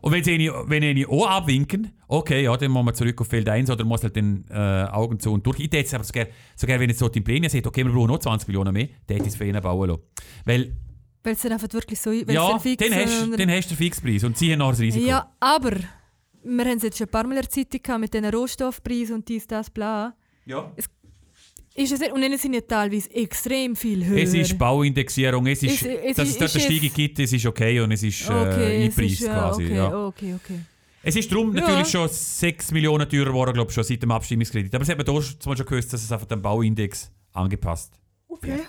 [0.00, 3.26] Und wenn Sie eine, wenn eine auch abwinken Okay, ja, dann muss man zurück auf
[3.28, 5.60] Feld 1 oder muss halt den äh, Augen zu und durch.
[5.60, 8.18] Ich hätte aber sogar, sogar wenn jetzt so die Pläne sieht, okay, wir brauchen noch
[8.18, 10.02] 20 Millionen mehr, dann hätte ich es für ihn bauen lassen.
[10.46, 10.72] Weil,
[11.22, 13.66] Weil es dann einfach wirklich so weil ja, es fix dann hast, und- dann hast
[13.70, 15.06] du den Fixpreis und sie haben noch das Risiko.
[15.06, 15.72] Ja, aber
[16.44, 19.14] wir haben es jetzt schon ein paar Mal in der Zeitung gehabt mit diesen Rohstoffpreisen
[19.16, 20.14] und dies, das, bla.
[20.46, 20.72] ja.
[21.74, 24.22] Ist es und dann sind ja teilweise extrem viel höher.
[24.22, 27.32] Es ist Bauindexierung, es ist, Es- es dass ist- es dort eine Steigung gibt, es
[27.32, 29.64] ist okay und es ist äh, okay, es eingepreist quasi.
[29.66, 30.06] okay, ja.
[30.06, 30.60] okay, okay.
[31.02, 31.60] Es ist darum Ja.
[31.62, 34.74] natürlich schon 6 Millionen teurer geworden, glaube ich, schon seit dem Abstimmungskredit.
[34.74, 37.92] Aber es hat man da schon schon gewusst, dass es einfach dem Bauindex angepasst
[38.28, 38.60] Okay.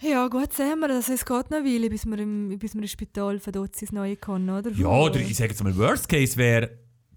[0.00, 0.90] Ja, gut, sehen wir.
[0.90, 3.80] Also, es geht noch eine Weile, bis wir im, bis wir im Spital von dort
[3.82, 4.70] ins Neue kommen, oder?
[4.72, 6.70] Ja, oder ich sage jetzt mal, Worst Case wäre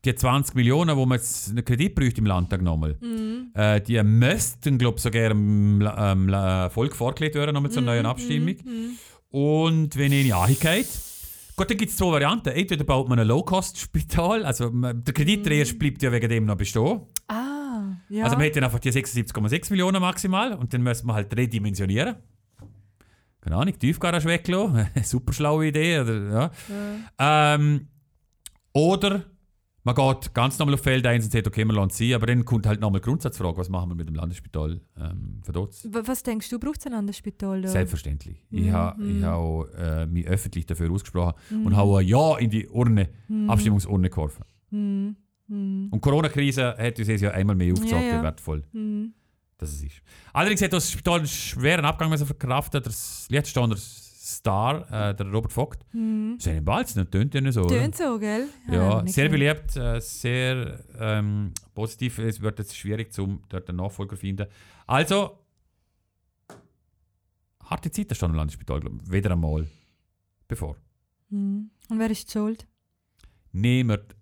[0.03, 2.97] die 20 Millionen, wo man jetzt einen Kredit bräuchte im Landtag nochmal.
[2.99, 3.51] Mhm.
[3.53, 8.05] Äh, die müssten, glaube ich, sogar La- ähm, Volk vorgelegt werden, nochmal Mhm, zur neuen
[8.07, 8.55] Abstimmung.
[9.30, 10.88] Und wenn ich in geht,
[11.62, 12.49] gut, dann gibt es zwei Varianten.
[12.49, 17.01] Entweder baut man ein Low-Cost-Spital, also der Kredit erst bleibt ja wegen dem noch bestehen.
[17.28, 18.24] Ah, ja.
[18.24, 22.16] Also man hätte dann einfach die 76,6 Millionen maximal und dann müssen wir halt redimensionieren.
[23.41, 24.88] Keine Ahnung, Tiefgarage weglassen.
[25.03, 25.99] Super schlaue Idee.
[25.99, 26.51] Oder,
[27.20, 27.55] ja.
[27.55, 27.88] Ähm,
[28.74, 29.24] oder
[29.84, 32.45] man geht ganz normal auf Feld 1 und sagt, okay, wir lassen sein, aber dann
[32.45, 35.75] kommt halt nochmal die Grundsatzfrage, was machen wir mit dem Landesspital ähm, von dort?
[36.05, 37.61] Was denkst du, braucht es ein anderes Spital?
[37.61, 37.69] Da?
[37.69, 38.45] Selbstverständlich.
[38.51, 39.65] Ich Mhm, habe ich ha
[40.03, 41.65] äh, mich öffentlich dafür ausgesprochen Mhm.
[41.65, 43.09] und habe ein Ja in die Urne,
[43.47, 44.43] Abstimmungsurne geworfen.
[44.69, 45.15] Hm,
[45.47, 48.19] hm, Und die Corona-Krise hat uns das ja einmal mehr aufgezeigt, Ja, ja.
[48.19, 49.13] wie wertvoll hm.
[49.57, 50.01] dass es ist.
[50.34, 52.82] Allerdings hat das Spital einen schweren Abgang verkraften.
[52.82, 52.91] Der
[53.29, 53.59] letzte
[54.41, 56.35] Star, äh, der Robert Vogt, Hm.
[56.39, 57.61] seine Balzen, das tönt ja nicht so.
[57.61, 57.77] oder?
[57.77, 58.47] Tönt so, gell?
[58.71, 62.17] Ja, nicht sehr beliebt, äh, sehr ähm, positiv.
[62.17, 64.47] Es wird jetzt schwierig, zum dort einen Nachfolger zu finden.
[64.87, 65.37] Also,
[67.63, 69.11] harte Zeit ist schon im Landesspital, glaube ich.
[69.11, 69.67] Wieder einmal.
[70.47, 70.75] Bevor.
[71.29, 71.69] Hm.
[71.89, 72.67] Und wer ist die schuld?
[73.51, 74.15] Niemand.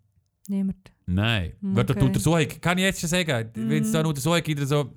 [0.49, 0.91] Niemand.
[1.05, 1.53] Nein.
[1.61, 2.05] Hm, Wird dort okay.
[2.07, 4.91] Untersuchung, kann ich jetzt schon sagen, wenn es da eine Untersuchung gibt, so,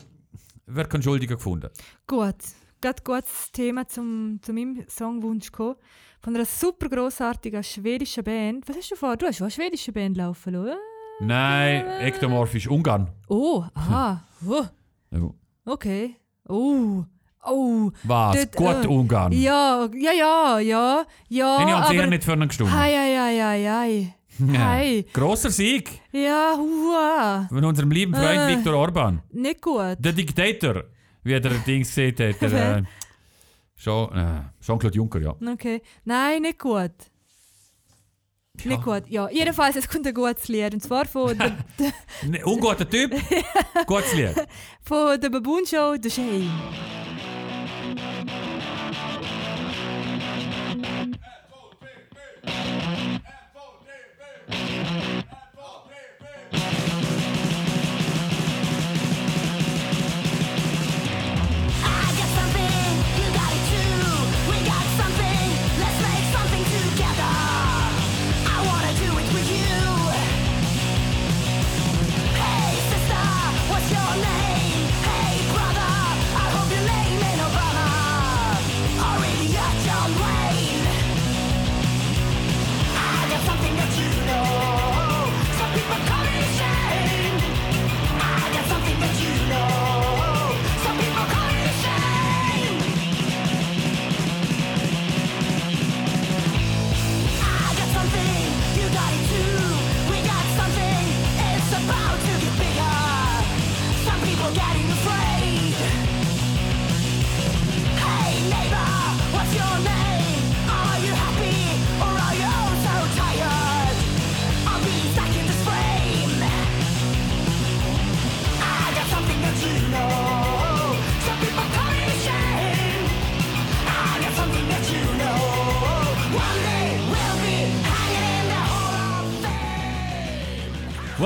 [0.66, 1.70] wird kein Schuldiger gefunden.
[2.08, 2.36] Gut.
[2.82, 5.76] Gerade gutes Thema zum, zu meinem Songwunsch gekommen.
[6.20, 8.68] Von einer super grossartigen schwedischen Band.
[8.68, 9.16] Was hast du vor?
[9.16, 10.76] Du hast schon eine schwedische Band laufen, oder?
[11.20, 13.08] Nein, ektomorphisch Ungarn.
[13.28, 14.24] Oh, aha.
[15.14, 15.34] Oh,
[15.66, 16.16] okay.
[16.48, 17.04] Oh,
[17.44, 17.90] oh.
[18.02, 18.34] Was?
[18.50, 19.30] Dort, Gut äh, Ungarn.
[19.32, 21.04] Ja, ja, ja, ja.
[21.28, 21.94] Ja, haben sie aber...
[21.94, 22.72] eher nicht für einen gestimmt.
[22.72, 24.14] Hei, hei, hei, hei, hei.
[24.58, 25.04] Hei.
[25.12, 27.46] Grosser Sieg Ja, hua.
[27.48, 28.56] von unserem lieben Freund Äh.
[28.56, 29.22] Viktor Orban.
[29.30, 29.96] Nicht gut.
[29.98, 30.84] Der Diktator,
[31.22, 32.40] wie der Dings gesehen hat.
[32.42, 32.82] Der, äh,
[33.76, 35.34] Jean- äh, Jean-Claude Juncker, ja.
[35.52, 35.82] Okay.
[36.04, 36.92] Nein, nicht gut.
[38.64, 39.04] Nicht gut.
[39.08, 40.74] Ja, jedenfalls, es kommt ein gutes Lied.
[40.74, 41.92] Und zwar von der, der,
[42.28, 43.10] Ne, Unguter Typ,
[43.86, 44.34] gutes Lied.
[44.82, 46.50] von der Baboon Show «The Shame».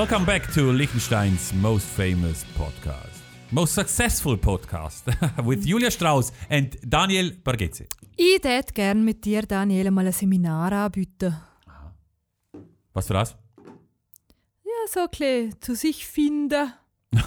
[0.09, 3.19] Welcome back to Liechtenstein's most famous podcast.
[3.51, 5.03] Most successful podcast
[5.45, 7.87] with Julia Strauss and Daniel Bargetzi.
[8.15, 11.35] Ich würde gerne mit dir, Daniel, mal ein Seminar anbieten.
[12.93, 13.35] Was für das?
[14.63, 16.71] Ja, so ein bisschen zu sich finden.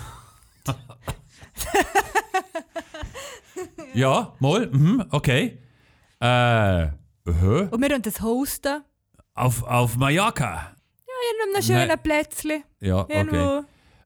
[3.93, 5.59] Ja, mal, mhm, okay.
[6.19, 6.93] Äh, aha.
[7.27, 8.85] Und wir können das hosten.
[9.35, 10.75] auf, auf Mallorca.
[11.21, 12.03] Ja, in einem schönen Nein.
[12.03, 12.63] Plätzchen.
[12.81, 13.17] Ja, okay.
[13.19, 13.65] Irgendwo.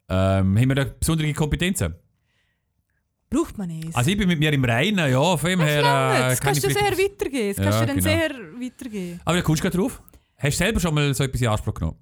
[0.08, 1.94] Ähm, haben wir da besondere Kompetenzen?
[3.30, 3.94] Braucht man nicht.
[3.96, 5.82] Also ich bin mit mir im Reinen, ja, von dem her äh,
[6.30, 7.48] das kann kannst ich du sehr vielleicht- weitergehen.
[7.48, 8.08] Das Ja, kannst du dann genau.
[8.10, 8.30] sehr
[8.70, 9.20] weitergehen.
[9.24, 10.02] Aber wie kommst du gerade drauf?
[10.36, 11.98] Hast du selber schon mal so etwas in Anspruch genommen?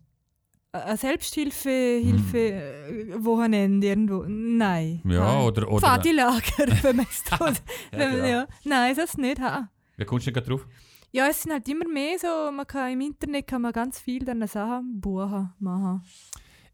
[0.75, 1.69] eine Selbsthilfe,
[2.03, 4.25] Hilfe, äh, Wochenende irgendwo.
[4.27, 5.03] Nein.
[5.05, 5.45] Ja, Nein.
[5.45, 6.43] oder- oder- Partylager,
[6.83, 7.63] wenn man es tut.
[7.91, 8.27] Wenn man- genau.
[8.27, 8.47] ja.
[8.65, 9.39] Nein, das nicht.
[9.39, 9.69] Ha.
[9.99, 10.67] Wie kommst du denn gerade drauf?
[11.13, 14.25] Ja, es sind halt immer mehr so, man kann im Internet kann man ganz viel
[14.25, 16.03] dann Sachen buchen, machen.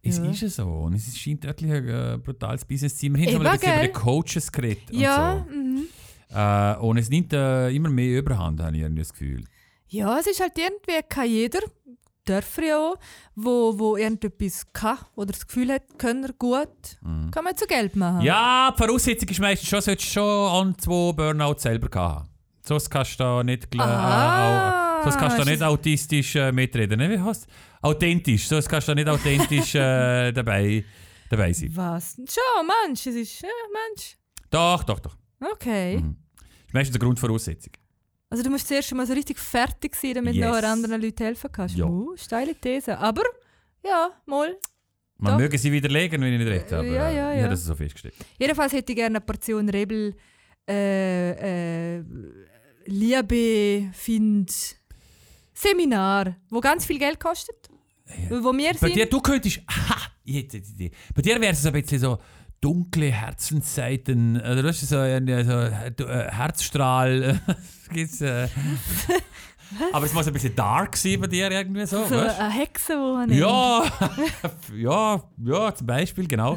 [0.00, 0.24] Es Ja.
[0.30, 0.68] ist ja so.
[0.68, 3.16] Und es scheint wirklich ein äh, brutales Business zu sein.
[3.16, 4.84] Wir haben mal ein bisschen über die Coaches geredet.
[4.92, 5.86] Ja, Und, mhm.
[6.28, 6.36] so.
[6.38, 9.44] äh, und es nimmt äh, immer mehr Überhand, habe ich irgendwie das Gefühl.
[9.88, 11.60] ja, es ist halt irgendwie, kann jeder,
[12.24, 12.96] Dörfer ja auch,
[13.34, 16.68] wo, wo irgendetwas kann oder das Gefühl hat, kann er gut,
[17.32, 18.18] kann man zu Geld machen.
[18.18, 18.22] Mhm.
[18.22, 22.28] Ja, die Voraussetzung ist meistens schon, solltest schon an zwei Burnout selber haben.
[22.68, 26.52] Sonst kannst du da nicht, gl- Ah, äh, sonst kannst du da nicht autistisch äh,
[26.52, 26.98] mitreden.
[26.98, 27.10] Ne?
[27.10, 27.46] Wie heißt
[27.80, 28.46] Authentisch.
[28.48, 30.84] Sonst kannst du da nicht authentisch äh, dabei,
[31.30, 31.70] dabei sein.
[31.74, 32.14] Was?
[32.16, 34.16] Schon, Mensch, es ist, ja, Mensch.
[34.50, 35.16] Doch, doch, doch.
[35.52, 35.96] Okay.
[35.98, 36.16] Mhm.
[36.36, 37.72] Das ist meistens eine Grundvoraussetzung.
[38.30, 40.44] Also du musst zuerst mal so richtig fertig sein, damit Yes.
[40.54, 41.74] du noch anderen Leuten helfen kannst.
[41.76, 41.86] Ja.
[41.86, 42.98] Uh, steile These.
[42.98, 43.22] Aber,
[43.82, 44.56] ja, mal.
[45.16, 45.38] Man Doch.
[45.40, 46.86] möge sie widerlegen, wenn ich nicht recht habe.
[46.86, 47.42] Ja, ja, äh, Ich ja.
[47.44, 48.14] habe das so festgestellt.
[48.38, 50.14] Jedenfalls hätte ich gerne eine Portion Rebel
[50.68, 52.04] äh, äh,
[52.90, 54.50] Liebe, Find,
[55.52, 57.68] Seminar, wo ganz viel Geld kostet.
[58.30, 58.96] Wo wir Bei sind.
[58.96, 59.60] dir, du könntest.
[59.66, 60.90] Aha, jetzt die Idee.
[61.14, 62.18] Bei dir wäre es so ein bisschen so
[62.62, 64.38] dunkle Herzensseiten.
[64.38, 67.38] Oder weißt du, so ein so, äh, Herzstrahl.
[67.92, 68.48] Gibt's, äh,
[69.92, 72.02] aber es muss ein bisschen dark sein bei dir irgendwie so.
[72.06, 72.40] so weißt?
[72.40, 73.84] eine Hexe, wo man Ja,
[74.74, 76.56] ja, ja, zum Beispiel, genau.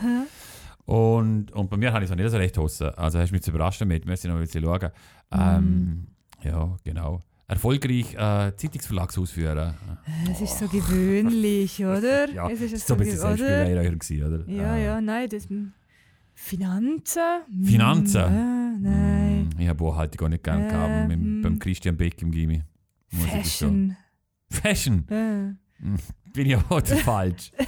[0.85, 2.87] Und, und bei mir habe ich es auch nicht so recht hossen.
[2.95, 4.91] Also hast du mich zu überraschen damit, müssen noch ein bisschen schauen.
[5.33, 6.07] Ähm,
[6.43, 7.21] Ja, genau.
[7.47, 9.75] Erfolgreich äh, Zeitungsverlagsausführer.
[10.31, 12.29] Es ist so gewöhnlich, oder?
[12.31, 13.17] Ja, es ist so ein bisschen?
[13.19, 14.49] Selbstbeweihräucher gewesen, oder?
[14.49, 15.47] Ja, Äh, ja, nein, das.
[16.33, 17.21] Finanzen?
[17.47, 18.21] Hm, Finanzen?
[18.21, 19.49] Äh, nein.
[19.59, 21.41] Ich habe Buchhaltung auch nicht gern Äh, gehabt, mit, hm.
[21.41, 22.63] beim Christian Beck im Gimmi.
[23.11, 23.95] Gestehen.
[24.49, 25.05] Fashion.
[25.05, 25.57] Fashion?
[25.83, 25.97] Äh.
[26.33, 27.51] Bin ich zu falsch.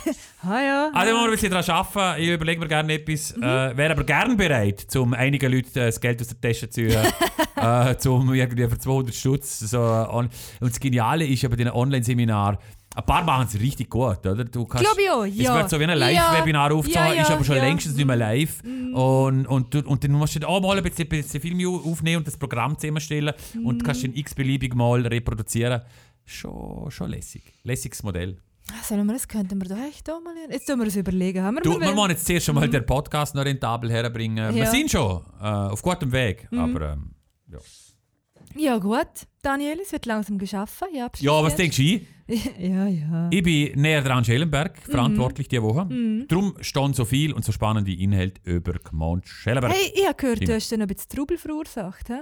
[0.45, 0.91] Ah ja.
[0.93, 2.21] Also, wir müssen ein bisschen daran arbeiten.
[2.21, 3.35] Ich überlege mir gerne etwas.
[3.35, 3.43] Mhm.
[3.43, 6.81] Äh, Wäre aber gerne bereit, um einigen Leuten äh, das Geld aus der Tasche zu
[6.87, 7.01] ziehen.
[7.55, 9.59] äh, zum irgendwie für 200 Stutz.
[9.59, 12.57] So, und das Geniale ist ja bei diesen Online-Seminaren,
[12.95, 14.43] ein paar machen es richtig gut, oder?
[14.43, 15.55] Du kannst, Glaube ich auch, ja.
[15.55, 17.63] Es wird so wie ein Live-Webinar Ja, aufgezogen, ja, ist aber schon ja.
[17.63, 18.61] Längstens nicht mehr live.
[18.93, 22.27] Und, und, du, und dann musst du auch mal ein bisschen, bisschen Film aufnehmen und
[22.27, 23.33] das Programm zusammenstellen
[23.63, 23.83] und Mhm.
[23.83, 25.81] kannst den x-beliebig mal reproduzieren.
[26.25, 27.43] Schon, schon lässig.
[27.63, 28.37] Lässiges Modell.
[28.71, 31.43] Ah, Sollen wir das könnten wir doch echt auch mal Jetzt tun wir uns überlegen.
[31.43, 34.55] Haben wir Du, wir wollen jetzt zuerst schon mal den Podcast noch rentabel herbringen.
[34.55, 34.71] Wir Ja.
[34.71, 37.11] sind schon äh, auf gutem Weg, aber ähm,
[37.51, 37.59] ja.
[38.55, 39.07] Ja gut,
[39.41, 40.87] Daniel, es wird langsam geschaffen.
[40.93, 41.83] Ja, Ja, was denkst du?
[42.57, 43.27] Ja, ja.
[43.31, 44.91] Ich bin näher dran Schellenberg, Mhm.
[44.91, 45.87] verantwortlich diese Woche.
[46.29, 49.73] Darum stehen so viel und so spannende Inhalte über Gmond Schellenberg.
[49.73, 50.55] Hey, ich habe gehört, du Stimmt.
[50.55, 52.07] hast dann noch ein bisschen Trubel verursacht.
[52.07, 52.13] He?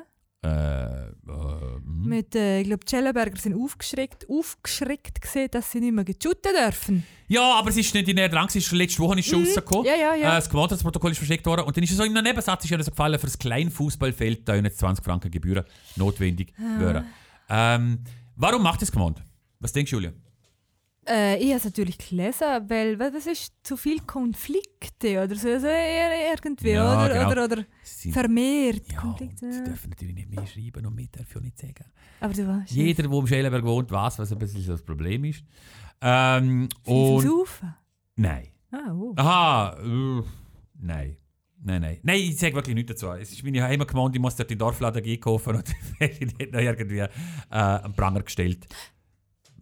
[0.44, 2.04] Äh, äh, hm.
[2.04, 6.52] Mit, äh, ich glaube, die Schellenberger sind aufgeschreckt, aufgeschreckt gesehen, dass sie nicht mehr geshooten
[6.60, 7.06] dürfen.
[7.28, 9.44] Ja, aber es ist nicht in näher dran, es ist schon letzte Woche ist schon
[9.46, 9.84] rausgekommen.
[9.84, 9.88] Mhm.
[9.90, 10.32] Ja, ja, ja.
[10.34, 12.72] Äh, das Gemeinschaftsprotokoll ist verschickt worden und dann ist es so in einem Nebensatz ist
[12.72, 15.64] ja so gefallen, für das Kleinfußballfeld da jetzt 20 Franken Gebühren
[15.96, 16.80] notwendig Ah.
[16.80, 17.06] wären.
[17.48, 18.00] Ähm,
[18.36, 19.22] warum macht das Gemeinde?
[19.60, 20.12] Was denkst du, Julia?
[21.08, 25.68] Äh, ich habe es natürlich gelesen, weil was ist zu viel Konflikte oder so, also
[25.68, 27.32] irgendwie, Ja, oder, genau.
[27.32, 29.52] oder, oder Sie, vermehrt ja, Konflikte.
[29.52, 31.86] sie dürfen natürlich nicht mehr schreiben und mehr auch nicht sagen.
[32.20, 35.44] Aber du weißt Jeder, der im Schellenberg wohnt, weiß, was ein bisschen das Problem ist.
[36.02, 37.74] Ähm, Und und Saufen.
[38.16, 38.48] nein.
[38.72, 39.14] Ah, oh.
[39.18, 40.22] Aha, äh,
[40.80, 41.18] nein.
[41.64, 42.00] Nein, nein.
[42.02, 43.12] Nein, ich sage wirklich nichts dazu.
[43.12, 45.04] Es ist meine Heimatgemeinde, ich muss dort in den Dorfladen
[45.58, 47.08] und ich nicht noch irgendwie äh,
[47.50, 48.66] am Pranger gestellt.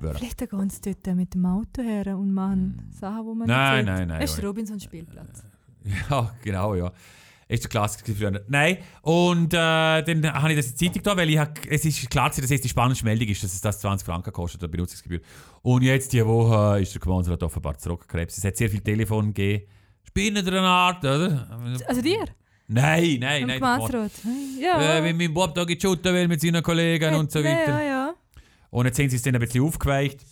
[0.01, 0.17] Werden.
[0.17, 3.91] Vielleicht gehen sie dort mit dem Auto her und machen Sachen, die man Nein, nicht
[3.91, 3.97] sieht.
[3.97, 4.41] nein, nein, Das ist ja.
[4.41, 5.43] der Robinson-Spielplatz.
[6.09, 6.91] Ja, genau, ja.
[7.47, 8.43] Ist der Klassiker früher.
[8.47, 11.83] Nein, und äh, dann habe ich das in die Zeitung da, weil ich hab, es
[11.83, 14.67] ist klar, dass jetzt die spannendste Meldung ist, dass es das 20 Franken kostet, der
[14.67, 15.21] Benutzungsgebühr.
[15.63, 18.37] Und jetzt, diese Woche, ist der Gemeinderat offenbar zurückgekrebst.
[18.37, 19.63] Es hat sehr viel Telefon gegeben.
[20.07, 21.47] Spinnen der Art, oder?
[21.87, 22.25] Also dir?
[22.67, 23.59] Nein, nein, Am nein.
[23.59, 24.11] Gemeinsrat?
[24.61, 24.97] Ja.
[24.99, 27.79] Äh, wenn mein Bub da geshooten will mit seinen Kollegen und so weiter.
[27.79, 27.98] Ja, ja.
[28.69, 30.25] Und jetzt haben sie es dann ein bisschen aufgeweicht.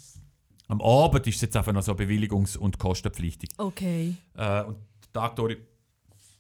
[0.68, 3.50] Am Abend ist es jetzt einfach noch so bewilligungs- und kostenpflichtig.
[3.58, 4.16] Okay.
[4.36, 4.78] Äh, und
[5.14, 5.58] Tag durch,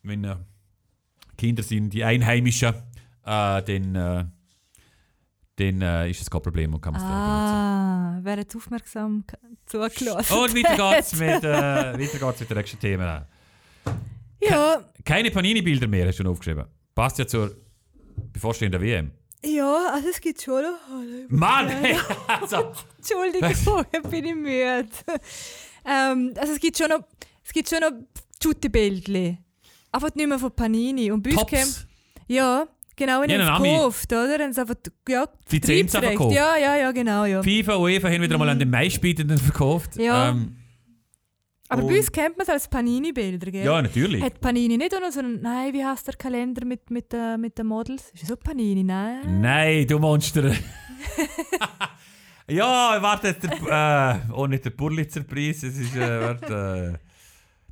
[0.03, 0.35] wenn äh,
[1.37, 2.73] Kinder sind, die Einheimischen, äh,
[3.23, 4.25] dann, äh,
[5.55, 9.23] dann äh, ist es kein Problem und kann man es Ah, wer hat aufmerksam
[9.65, 10.33] zugelassen?
[10.37, 11.47] Und weiter geht's mit, äh,
[11.93, 13.21] weiter geht's mit den nächsten Themen.
[14.41, 16.65] Ja, Keine Panini-Bilder mehr, hast du noch aufgeschrieben.
[16.93, 17.55] Passt ja zur
[18.33, 19.11] bevorstehenden WM.
[19.45, 20.79] Ja, also es gibt schon noch.
[21.29, 21.71] Mann!
[22.27, 24.87] also, Entschuldigung, bin ich müde.
[25.85, 27.01] ähm, also es gibt schon noch,
[27.45, 27.91] es gibt schon noch
[28.41, 29.37] Shooty-Bildchen.
[29.91, 31.11] Einfach nicht mehr von Panini.
[31.11, 31.87] Und bei uns käme- Tops.
[32.27, 34.37] Ja, genau, wenn Ja, wir- gekauft, oder?
[34.37, 34.75] Dann einfach,
[35.07, 36.35] ja, Die Lizenz verkauft.
[36.35, 37.41] Ja, ja, ja, genau, ja.
[37.41, 39.95] FIFA, UEFA haben wieder mal an den meistbietenden verkauft.
[39.95, 40.29] Ja.
[40.29, 40.57] Ähm,
[41.69, 43.65] Aber Und- bei uns kennt man es als Panini-Bilder, gell?
[43.65, 44.23] Ja, natürlich.
[44.23, 47.37] Hat Panini nicht auch noch so einen, nein, wie heißt der Kalender mit, mit, äh,
[47.37, 48.09] mit den Models?
[48.13, 48.83] Ist das so Panini?
[48.83, 49.41] Nein.
[49.41, 50.53] Nein, du Monster.
[52.49, 56.97] ja, warte, der, äh, oh, nicht der Purlitzer Preis, es ist, äh, warte, äh,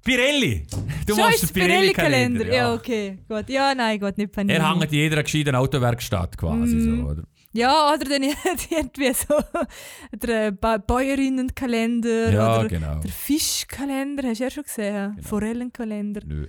[0.04, 0.68] Pirelli.
[1.08, 2.44] Du Schon machst Pirelli-Kalender.
[2.44, 2.54] Pirelli-Kalender.
[2.54, 2.74] Ja.
[2.74, 3.50] okay, gut.
[3.50, 4.54] Ja, nein, gut, nicht Panini.
[4.60, 7.02] Er hängt in jeder gescheiten Autowerkstatt quasi, Mhm.
[7.02, 7.24] so, oder?
[7.56, 8.24] Ja, oder dann
[8.70, 9.36] irgendwie so
[10.12, 12.96] der ba Bäuerinnenkalender Ja, oder genau.
[13.00, 15.22] der Fischkalender, hast du ja schon gesehen?
[15.22, 16.22] Forellenkalender.
[16.26, 16.48] Nö.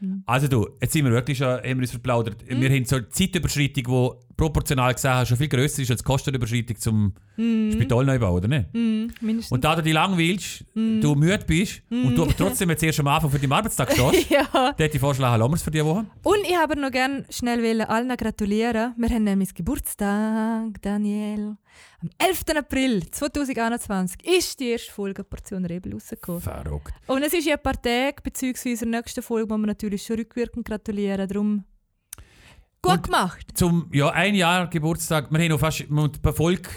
[0.00, 0.22] Mhm.
[0.26, 2.36] Also du, jetzt sind wir wirklich schon, haben wir uns verplaudert.
[2.46, 6.76] Wir haben so eine Zeitüberschreitung, die proportional gesehen schon viel grösser ist als die Kostenüberschreitung
[6.76, 8.72] zum Spitalneubau, oder nicht?
[8.72, 9.52] Mhm, mindestens.
[9.52, 13.08] Und da du dich langweilst, du müde bist und du aber trotzdem jetzt erst am
[13.08, 14.46] Anfang für deinen Arbeitstag stehst, ja.
[14.52, 16.06] dann hätte ich vorschlagen, lassen wir es für diese Woche.
[16.22, 18.94] Und ich habe noch gerne schnell allen gratulieren.
[18.96, 21.56] Wir haben nämlich Geburtstag, Daniel.
[22.00, 22.44] Am 11.
[22.56, 26.40] April 2021 ist die erste Folge Portion Rebel rausgekommen.
[26.40, 26.92] Verrückt.
[27.08, 28.70] Und es ist ja ein paar Tage bzw.
[28.84, 31.26] in der nächsten Folge, wo wir natürlich schon rückwirkend gratulieren.
[31.26, 31.64] Darum
[32.80, 33.46] gut Und- gemacht.
[33.54, 35.84] Zum ja, ein Jahr Geburtstag, wir haben noch fast
[36.22, 36.68] bei Folge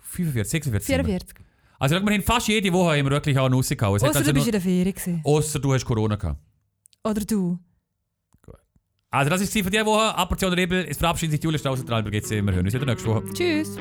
[0.00, 0.86] 45, 46.
[0.86, 1.04] sind wir.
[1.04, 1.36] 44.
[1.78, 3.96] Also wir haben fast jede Woche wir wirklich auch rausgehauen.
[3.96, 4.92] Außer also du bist in der.
[4.92, 5.20] Gewesen.
[5.24, 6.40] Ausser du hast Corona gehabt.
[7.04, 7.58] Oder du.
[9.10, 10.16] Also das war es für diese Woche.
[10.16, 10.86] Apportion Rebel.
[10.88, 12.12] Es verabschiedet sich Julia Strauß und immer hören.
[12.12, 13.24] Wir sehen uns wieder nächste Woche.
[13.34, 13.76] Tschüss.